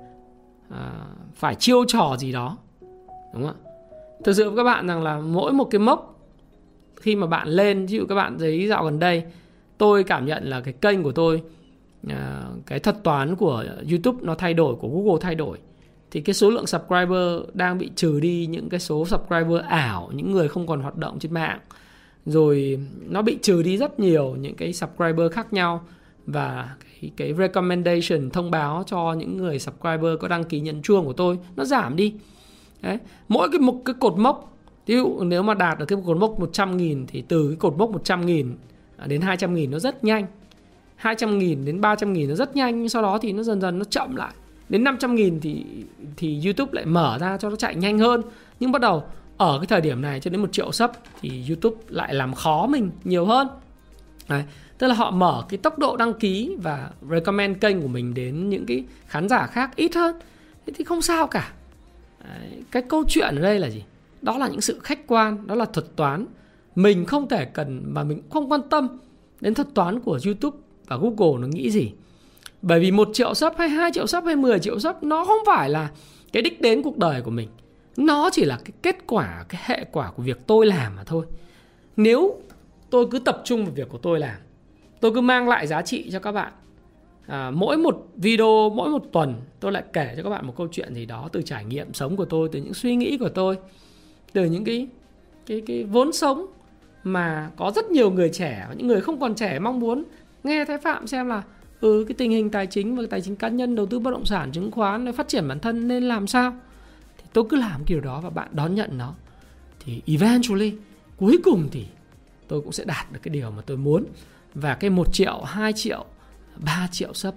[0.71, 0.91] à,
[1.35, 2.57] phải chiêu trò gì đó
[3.35, 3.71] đúng không ạ?
[4.25, 6.21] Thực sự với các bạn rằng là mỗi một cái mốc
[6.97, 9.23] khi mà bạn lên ví dụ các bạn thấy dạo gần đây
[9.79, 11.43] tôi cảm nhận là cái kênh của tôi
[12.09, 15.59] à, cái thuật toán của YouTube nó thay đổi của Google thay đổi
[16.11, 20.33] thì cái số lượng subscriber đang bị trừ đi những cái số subscriber ảo những
[20.33, 21.59] người không còn hoạt động trên mạng.
[22.27, 25.85] Rồi nó bị trừ đi rất nhiều những cái subscriber khác nhau
[26.27, 31.05] và cái, cái recommendation thông báo cho những người subscriber có đăng ký nhận chuông
[31.05, 32.15] của tôi nó giảm đi.
[32.83, 32.99] Đấy.
[33.29, 36.41] mỗi cái một cái cột mốc ví dụ nếu mà đạt được cái cột mốc
[36.41, 38.55] 100.000 thì từ cái cột mốc 100.000
[38.97, 40.27] à, đến 200.000 nó rất nhanh.
[41.03, 44.33] 200.000 đến 300.000 nó rất nhanh sau đó thì nó dần dần nó chậm lại.
[44.69, 45.65] Đến 500.000 thì
[46.17, 48.23] thì YouTube lại mở ra cho nó chạy nhanh hơn.
[48.61, 49.05] Nhưng bắt đầu,
[49.37, 52.67] ở cái thời điểm này cho đến một triệu sub thì YouTube lại làm khó
[52.67, 53.49] mình nhiều hơn.
[54.29, 54.45] Đấy.
[54.79, 58.49] tức là họ mở cái tốc độ đăng ký và recommend kênh của mình đến
[58.49, 60.17] những cái khán giả khác ít hơn.
[60.67, 61.53] Thế thì không sao cả.
[62.25, 62.63] Đấy.
[62.71, 63.83] cái câu chuyện ở đây là gì?
[64.23, 66.27] Đó là những sự khách quan, đó là thuật toán.
[66.75, 68.89] Mình không thể cần mà mình không quan tâm
[69.41, 71.93] đến thuật toán của YouTube và Google nó nghĩ gì.
[72.63, 75.39] Bởi vì một triệu sub hay 2 triệu sub hay 10 triệu sub nó không
[75.47, 75.91] phải là
[76.33, 77.49] cái đích đến cuộc đời của mình.
[77.97, 81.27] Nó chỉ là cái kết quả, cái hệ quả của việc tôi làm mà thôi.
[81.97, 82.41] Nếu
[82.91, 84.37] tôi cứ tập trung vào việc của tôi làm,
[85.01, 86.53] tôi cứ mang lại giá trị cho các bạn
[87.29, 90.69] à, mỗi một video mỗi một tuần tôi lại kể cho các bạn một câu
[90.73, 93.59] chuyện gì đó từ trải nghiệm sống của tôi từ những suy nghĩ của tôi
[94.33, 94.89] từ những cái
[95.47, 96.47] cái cái vốn sống
[97.03, 100.05] mà có rất nhiều người trẻ những người không còn trẻ mong muốn
[100.45, 101.43] nghe thái phạm xem là
[101.81, 104.25] ừ cái tình hình tài chính và tài chính cá nhân đầu tư bất động
[104.25, 106.53] sản chứng khoán để phát triển bản thân nên làm sao?
[107.19, 109.15] Thì tôi cứ làm kiểu đó và bạn đón nhận nó.
[109.85, 110.73] Thì eventually
[111.17, 111.87] cuối cùng thì
[112.49, 114.05] tôi cũng sẽ đạt được cái điều mà tôi muốn.
[114.55, 116.05] Và cái 1 triệu 2 triệu
[116.65, 117.35] 3 triệu sub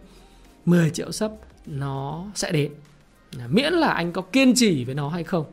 [0.65, 1.31] 10 triệu sub
[1.65, 2.71] nó sẽ đến.
[3.47, 5.45] Miễn là anh có kiên trì với nó hay không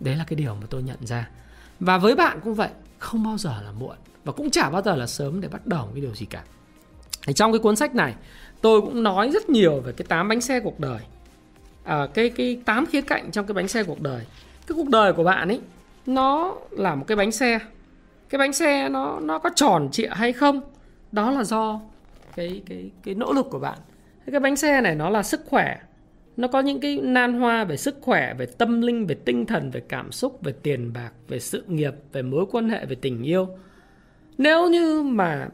[0.00, 1.28] đấy là cái điều mà tôi nhận ra.
[1.80, 4.96] Và với bạn cũng vậy không bao giờ là muộn và cũng chả bao giờ
[4.96, 6.42] là sớm để bắt đầu cái điều gì cả.
[7.26, 8.14] Thì trong cái cuốn sách này
[8.60, 11.00] tôi cũng nói rất nhiều về cái tám bánh xe cuộc đời.
[11.84, 14.26] À, cái cái tám khía cạnh trong cái bánh xe cuộc đời.
[14.66, 15.60] Cái cuộc đời của bạn ấy
[16.06, 17.58] nó là một cái bánh xe.
[18.28, 20.60] Cái bánh xe nó nó có tròn trịa hay không
[21.12, 21.80] đó là do
[22.36, 23.78] cái cái cái nỗ lực của bạn.
[24.30, 25.78] Cái bánh xe này nó là sức khỏe.
[26.36, 29.70] Nó có những cái nan hoa về sức khỏe, về tâm linh, về tinh thần,
[29.70, 33.22] về cảm xúc, về tiền bạc, về sự nghiệp, về mối quan hệ, về tình
[33.22, 33.48] yêu.
[34.38, 35.48] Nếu như mà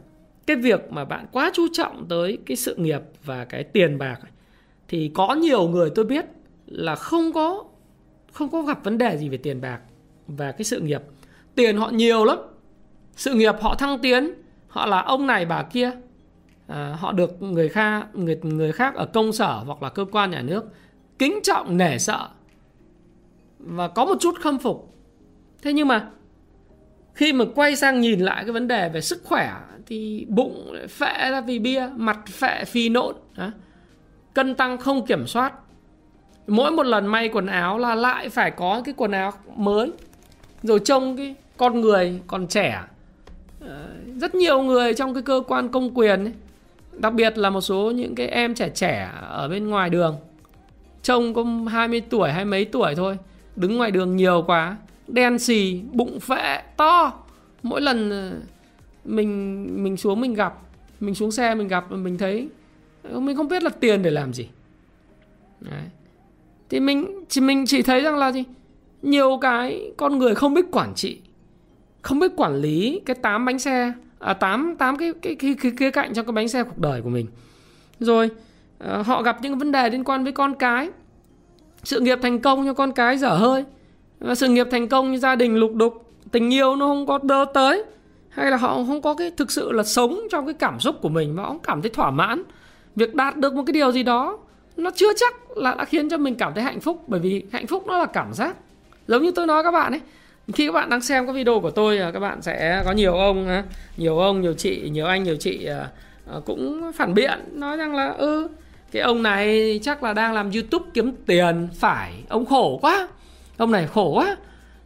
[0.47, 4.21] cái việc mà bạn quá chú trọng tới cái sự nghiệp và cái tiền bạc
[4.89, 6.25] thì có nhiều người tôi biết
[6.67, 7.65] là không có
[8.33, 9.81] không có gặp vấn đề gì về tiền bạc
[10.27, 11.03] và cái sự nghiệp.
[11.55, 12.39] Tiền họ nhiều lắm.
[13.17, 14.31] Sự nghiệp họ thăng tiến.
[14.69, 15.91] Họ là ông này bà kia
[16.69, 20.31] à, họ được người khác người người khác ở công sở hoặc là cơ quan
[20.31, 20.65] nhà nước
[21.19, 22.29] kính trọng nể sợ
[23.59, 24.95] và có một chút khâm phục.
[25.63, 26.09] Thế nhưng mà
[27.15, 29.53] khi mà quay sang nhìn lại cái vấn đề về sức khỏe
[29.87, 33.15] thì bụng phệ ra vì bia mặt phệ phi nộn
[34.35, 35.53] cân tăng không kiểm soát.
[36.47, 39.93] Mỗi một lần may quần áo là lại phải có cái quần áo mới
[40.63, 42.83] rồi trông cái con người còn trẻ.
[43.61, 43.89] Ờ,
[44.21, 46.33] rất nhiều người trong cái cơ quan công quyền ấy,
[46.99, 50.17] đặc biệt là một số những cái em trẻ trẻ ở bên ngoài đường.
[51.03, 53.19] Trông có 20 tuổi hay mấy tuổi thôi,
[53.57, 54.77] đứng ngoài đường nhiều quá,
[55.09, 57.13] đen xì, bụng phệ, to.
[57.63, 58.33] Mỗi lần ờ,
[59.05, 60.55] mình mình xuống mình gặp,
[61.01, 62.49] mình xuống xe mình gặp, mình thấy
[63.03, 64.49] ờ, mình không biết là tiền để làm gì.
[65.61, 65.83] Đấy.
[66.69, 68.45] thì mình, chỉ mình chỉ thấy rằng là gì?
[69.03, 71.21] Nhiều cái con người không biết quản trị,
[72.03, 75.73] không biết quản lý cái tám bánh xe à, tám tám cái cái cái cái
[75.77, 77.27] khía cạnh trong cái bánh xe cuộc đời của mình.
[78.01, 78.31] Rồi
[78.79, 80.91] à, họ gặp những vấn đề liên quan với con cái.
[81.85, 83.65] Sự nghiệp thành công cho con cái dở hơi.
[84.21, 87.19] Và sự nghiệp thành công như gia đình lục đục tình yêu nó không có
[87.23, 87.85] đỡ tới.
[88.29, 91.09] Hay là họ không có cái thực sự là sống trong cái cảm xúc của
[91.09, 92.43] mình và họ cảm thấy thỏa mãn.
[92.97, 94.39] Việc đạt được một cái điều gì đó
[94.77, 97.05] nó chưa chắc là đã khiến cho mình cảm thấy hạnh phúc.
[97.07, 98.57] Bởi vì hạnh phúc nó là cảm giác.
[99.09, 100.01] Giống như tôi nói các bạn ấy
[100.55, 103.15] khi các bạn đang xem các video của tôi à, các bạn sẽ có nhiều
[103.15, 103.63] ông
[103.97, 105.89] nhiều ông nhiều chị nhiều anh nhiều chị à,
[106.33, 108.49] à, cũng phản biện nói rằng là ừ
[108.93, 112.13] cái ông này chắc là đang làm youtube kiếm tiền phải.
[112.29, 113.09] Ông khổ quá
[113.57, 114.37] ông này khổ quá.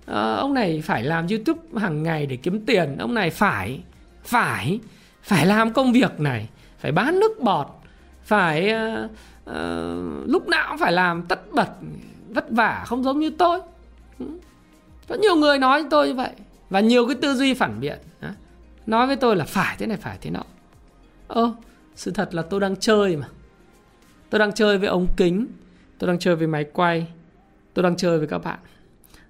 [0.06, 3.80] Ờ, ông này phải làm youtube hàng ngày để kiếm tiền ông này phải
[4.24, 4.80] phải
[5.22, 6.48] phải làm công việc này
[6.78, 7.66] phải bán nước bọt
[8.24, 9.10] phải uh,
[9.50, 9.56] uh,
[10.26, 11.68] lúc nào cũng phải làm tất bật
[12.28, 13.60] vất vả không giống như tôi.
[14.18, 14.26] Ừ
[15.08, 16.30] có nhiều người nói với tôi như vậy.
[16.70, 17.98] Và nhiều cái tư duy phản biện
[18.86, 20.42] nói với tôi là phải thế này, phải thế nọ.
[21.28, 21.54] Ơ,
[21.94, 23.28] sự thật là tôi đang chơi mà.
[24.30, 25.46] Tôi đang chơi với ống kính,
[25.98, 27.06] tôi đang chơi với máy quay,
[27.74, 28.58] tôi đang chơi với các bạn.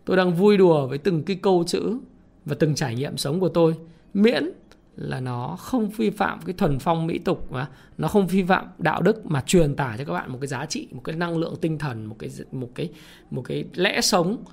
[0.05, 1.99] Tôi đang vui đùa với từng cái câu chữ
[2.45, 3.75] và từng trải nghiệm sống của tôi,
[4.15, 4.51] miễn
[4.97, 7.69] là nó không vi phạm cái thuần phong mỹ tục mà,
[7.99, 10.67] nó không vi phạm đạo đức mà truyền tải cho các bạn một cái giá
[10.67, 12.91] trị, một cái năng lượng tinh thần, một cái một cái
[13.31, 14.45] một cái lẽ sống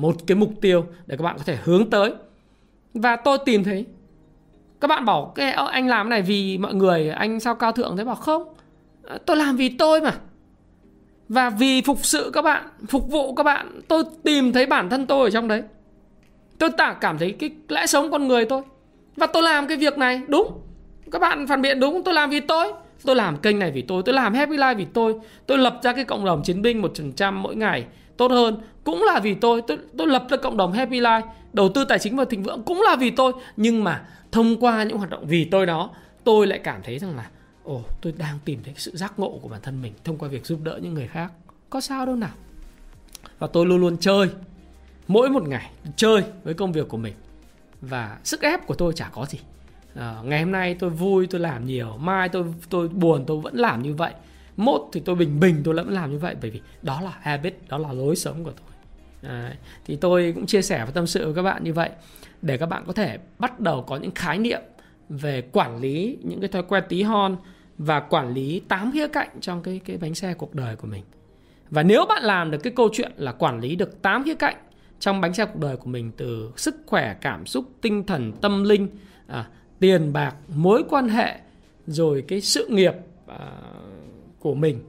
[0.00, 2.12] một cái mục tiêu để các bạn có thể hướng tới.
[2.94, 3.86] Và tôi tìm thấy,
[4.80, 7.96] các bạn bảo, cái anh làm cái này vì mọi người, anh sao cao thượng?
[7.96, 8.54] Thế bảo, không
[9.02, 10.14] ờ, tôi làm vì tôi mà.
[11.28, 15.06] Và vì phục sự các bạn, phục vụ các bạn, tôi tìm thấy bản thân
[15.06, 15.62] tôi ở trong đấy.
[16.58, 18.62] Tôi tả cảm thấy cái lẽ sống con người tôi.
[19.16, 20.60] Và tôi làm cái việc này, đúng.
[21.12, 22.72] Các bạn phản biện, đúng, tôi làm vì tôi.
[23.04, 25.14] Tôi làm kênh này vì tôi tôi làm happy life vì tôi.
[25.46, 27.86] Tôi lập ra cái cộng đồng chiến binh một phần trăm mỗi ngày
[28.18, 28.60] tốt hơn.
[28.84, 31.98] Cũng là vì tôi tôi tôi lập ra cộng đồng happy life đầu tư tài
[31.98, 33.32] chính và thịnh vượng cũng là vì tôi.
[33.56, 35.90] Nhưng mà thông qua những hoạt động vì tôi đó
[36.24, 37.28] tôi lại cảm thấy rằng là
[37.64, 40.46] ồ tôi đang tìm thấy sự giác ngộ của bản thân mình thông qua việc
[40.46, 41.32] giúp đỡ những người khác.
[41.70, 42.32] Có sao đâu nào.
[43.38, 44.28] Và tôi luôn luôn chơi.
[45.08, 47.14] Mỗi một ngày chơi với công việc của mình.
[47.80, 49.38] Và sức ép của tôi chả có gì.
[49.94, 51.96] À, ngày hôm nay tôi vui tôi làm nhiều.
[51.98, 54.12] Mai tôi tôi buồn tôi vẫn làm như vậy
[54.58, 57.54] mốt thì tôi bình bình tôi vẫn làm như vậy bởi vì đó là habit
[57.68, 58.68] đó là lối sống của tôi
[59.32, 59.52] Đấy.
[59.86, 61.90] thì tôi cũng chia sẻ và tâm sự với các bạn như vậy
[62.42, 64.60] để các bạn có thể bắt đầu có những khái niệm
[65.08, 67.36] về quản lý những cái thói quen tí hon
[67.78, 71.04] và quản lý tám khía cạnh trong cái cái bánh xe cuộc đời của mình
[71.70, 74.56] và nếu bạn làm được cái câu chuyện là quản lý được tám khía cạnh
[75.00, 78.64] trong bánh xe cuộc đời của mình từ sức khỏe, cảm xúc, tinh thần, tâm
[78.64, 78.88] linh,
[79.26, 79.48] à,
[79.80, 81.38] tiền bạc, mối quan hệ,
[81.86, 82.94] rồi cái sự nghiệp
[83.26, 83.50] à,
[84.40, 84.80] của mình,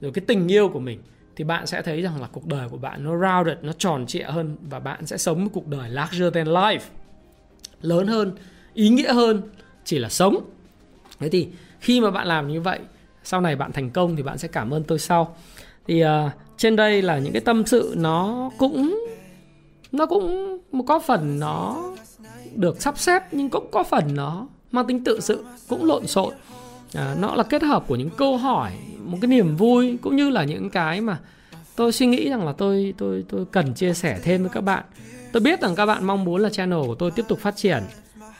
[0.00, 1.00] rồi cái tình yêu của mình
[1.36, 4.22] thì bạn sẽ thấy rằng là cuộc đời của bạn nó rounded, nó tròn trịa
[4.22, 6.80] hơn và bạn sẽ sống một cuộc đời larger than life,
[7.82, 8.32] lớn hơn,
[8.74, 9.42] ý nghĩa hơn
[9.84, 10.36] chỉ là sống.
[11.18, 11.48] Thế thì
[11.80, 12.78] khi mà bạn làm như vậy,
[13.24, 15.36] sau này bạn thành công thì bạn sẽ cảm ơn tôi sau.
[15.86, 16.08] Thì uh,
[16.56, 18.94] trên đây là những cái tâm sự nó cũng
[19.92, 21.84] nó cũng một có phần nó
[22.54, 26.34] được sắp xếp nhưng cũng có phần nó mang tính tự sự cũng lộn xộn
[26.94, 28.72] à, nó là kết hợp của những câu hỏi
[29.10, 31.18] một cái niềm vui cũng như là những cái mà
[31.76, 34.84] tôi suy nghĩ rằng là tôi tôi tôi cần chia sẻ thêm với các bạn.
[35.32, 37.82] Tôi biết rằng các bạn mong muốn là channel của tôi tiếp tục phát triển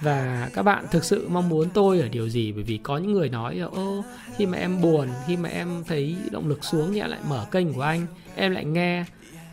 [0.01, 2.53] và các bạn thực sự mong muốn tôi ở điều gì.
[2.53, 4.05] Bởi vì có những người nói là ô
[4.37, 7.47] khi mà em buồn khi mà em thấy động lực xuống thì em lại mở
[7.51, 8.07] kênh của anh
[8.37, 9.05] em lại nghe.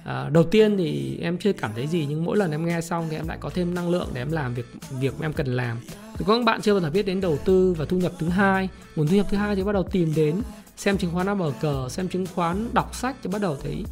[0.04, 3.08] À, đầu tiên thì em chưa cảm thấy gì nhưng mỗi lần em nghe xong
[3.10, 4.66] thì em lại có thêm năng lượng để em làm việc
[5.00, 5.78] việc mà em cần làm.
[6.18, 8.30] Thì có các bạn chưa bao giờ biết đến đầu tư và thu nhập thứ
[8.30, 8.70] hai.
[8.96, 10.36] Nguồn thu nhập thứ hai thì bắt đầu tìm đến
[10.78, 13.84] xem chứng khoán ở cờ xem chứng khoán đọc sách thì bắt đầu thấy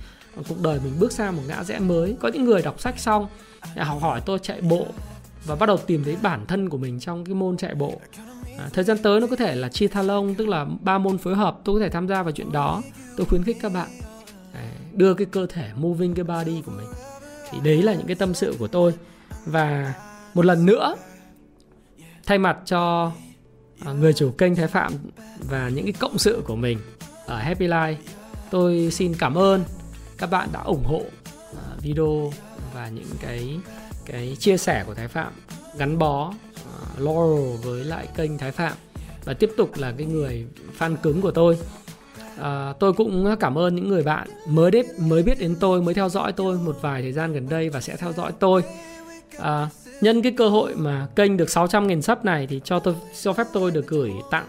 [0.50, 2.16] cuộc đời mình bước sang một ngã rẽ mới.
[2.20, 3.28] Có những người đọc sách xong
[3.78, 4.88] học hỏi tôi chạy bộ
[5.46, 8.02] và bắt đầu tìm thấy bản thân của mình trong cái môn chạy bộ.
[8.58, 11.36] À, thời gian tới nó có thể là chia lông tức là ba môn phối
[11.36, 12.82] hợp tôi có thể tham gia vào chuyện đó.
[13.18, 13.90] Tôi khuyến khích các bạn
[14.54, 16.88] à, đưa cái cơ thể moving cái body của mình.
[17.52, 18.94] Thì đấy là những cái tâm sự của tôi.
[19.46, 19.94] Và
[20.34, 20.96] một lần nữa
[22.26, 23.12] thay mặt cho
[23.80, 24.94] À, người chủ kênh Thái Phạm
[25.50, 26.80] và những cái cộng sự của mình
[27.26, 27.96] ở Happy Life
[28.50, 29.64] tôi xin cảm ơn
[30.18, 31.02] các bạn đã ủng hộ
[31.56, 32.32] à, video
[32.74, 33.60] và những cái
[34.06, 35.34] cái chia sẻ của Thái Phạm
[35.78, 38.74] gắn bó à, uh, Laurel với lại kênh Thái Phạm
[39.26, 40.46] và tiếp tục là cái người
[40.80, 41.58] fan cứng của tôi.
[42.38, 45.94] À, tôi cũng cảm ơn những người bạn mới đếp mới biết đến tôi mới
[45.94, 48.64] theo dõi tôi một vài thời gian gần đây và sẽ theo dõi tôi.
[49.38, 49.70] À,
[50.02, 53.34] nhân cái cơ hội mà kênh được 600 nghìn sub này thì cho tôi cho
[53.34, 54.46] phép tôi được gửi tặng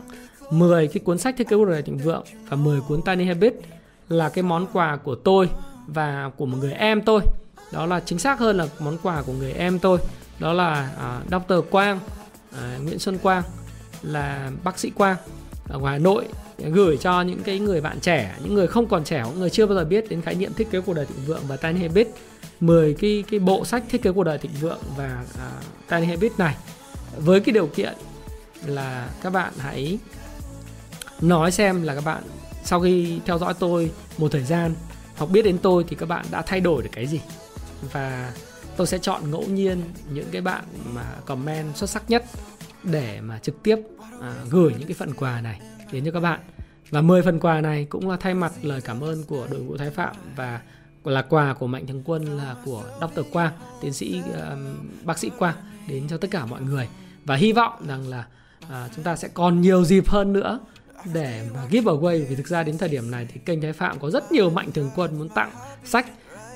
[0.51, 3.55] 10 cái cuốn sách thiết kế cuộc đời thịnh vượng và 10 cuốn Tiny Habit
[4.09, 5.49] là cái món quà của tôi
[5.86, 7.20] và của một người em tôi
[7.72, 9.99] đó là chính xác hơn là món quà của người em tôi
[10.38, 11.70] đó là à, uh, Dr.
[11.70, 12.01] Quang
[12.51, 13.42] uh, Nguyễn Xuân Quang
[14.03, 15.16] là bác sĩ Quang
[15.68, 16.24] ở ngoài Hà Nội
[16.59, 19.66] gửi cho những cái người bạn trẻ những người không còn trẻ những người chưa
[19.66, 22.09] bao giờ biết đến khái niệm thiết kế cuộc đời thịnh vượng và Tiny Habit
[22.61, 26.38] 10 cái cái bộ sách thiết kế cuộc đời thịnh vượng và uh, Tiny Habit
[26.38, 26.57] này.
[27.16, 27.92] Với cái điều kiện
[28.66, 29.98] là các bạn hãy
[31.20, 32.22] nói xem là các bạn
[32.64, 34.74] sau khi theo dõi tôi một thời gian
[35.16, 37.20] hoặc biết đến tôi thì các bạn đã thay đổi được cái gì?
[37.92, 38.32] Và
[38.76, 39.82] tôi sẽ chọn ngẫu nhiên
[40.12, 42.24] những cái bạn mà comment xuất sắc nhất
[42.82, 43.78] để mà trực tiếp
[44.20, 45.61] à, gửi những cái phần quà này
[45.92, 46.40] đến cho các bạn.
[46.90, 49.76] Và 10 phần quà này cũng là thay mặt lời cảm ơn của đội ngũ
[49.76, 50.61] Thái Phạm và
[51.12, 53.20] là quà của Mạnh Thường Quân là của Dr.
[53.32, 54.36] Quang, tiến sĩ uh,
[55.04, 55.54] bác sĩ Quang
[55.88, 56.88] đến cho tất cả mọi người.
[57.24, 58.26] Và hy vọng rằng là
[58.64, 60.61] uh, chúng ta sẽ còn nhiều dịp hơn nữa
[61.14, 64.11] để mà giveaway vì thực ra đến thời điểm này thì kênh Thái Phạm có
[64.11, 65.50] rất nhiều Mạnh Thường Quân muốn tặng
[65.84, 66.07] sách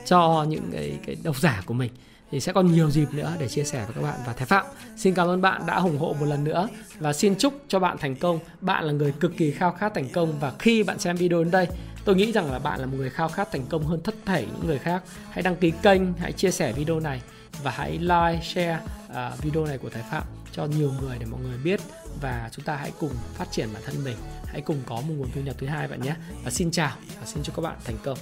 [0.05, 1.93] cho những cái, cái độc giả của mình.
[2.31, 4.21] Thì sẽ còn nhiều dịp nữa để chia sẻ với các bạn.
[4.27, 6.69] Và Thái Phạm xin cảm ơn bạn đã ủng hộ một lần nữa.
[6.99, 8.39] Và xin chúc cho bạn thành công.
[8.61, 10.39] Bạn là người cực kỳ khao khát thành công.
[10.39, 11.67] Và khi bạn xem video đến đây
[12.05, 14.47] tôi nghĩ rằng là bạn là một người khao khát thành công hơn thất thể
[14.47, 15.03] những người khác.
[15.31, 17.21] Hãy đăng ký kênh hãy chia sẻ video này
[17.63, 18.79] và hãy like share
[19.11, 20.23] uh, video này của Thái Phạm
[20.53, 21.81] cho nhiều người để mọi người biết.
[22.21, 24.17] Và chúng ta hãy cùng phát triển bản thân mình.
[24.47, 26.15] Hãy cùng có một nguồn thu nhập thứ hai bạn nhé.
[26.45, 28.19] Và xin chào và xin chúc các bạn thành công.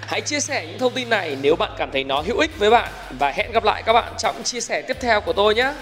[0.00, 2.70] Hãy chia sẻ những thông tin này nếu bạn cảm thấy nó hữu ích với
[2.70, 2.92] bạn.
[3.18, 5.74] Và hẹn gặp lại các bạn trong chia sẻ tiếp theo của tôi nhé.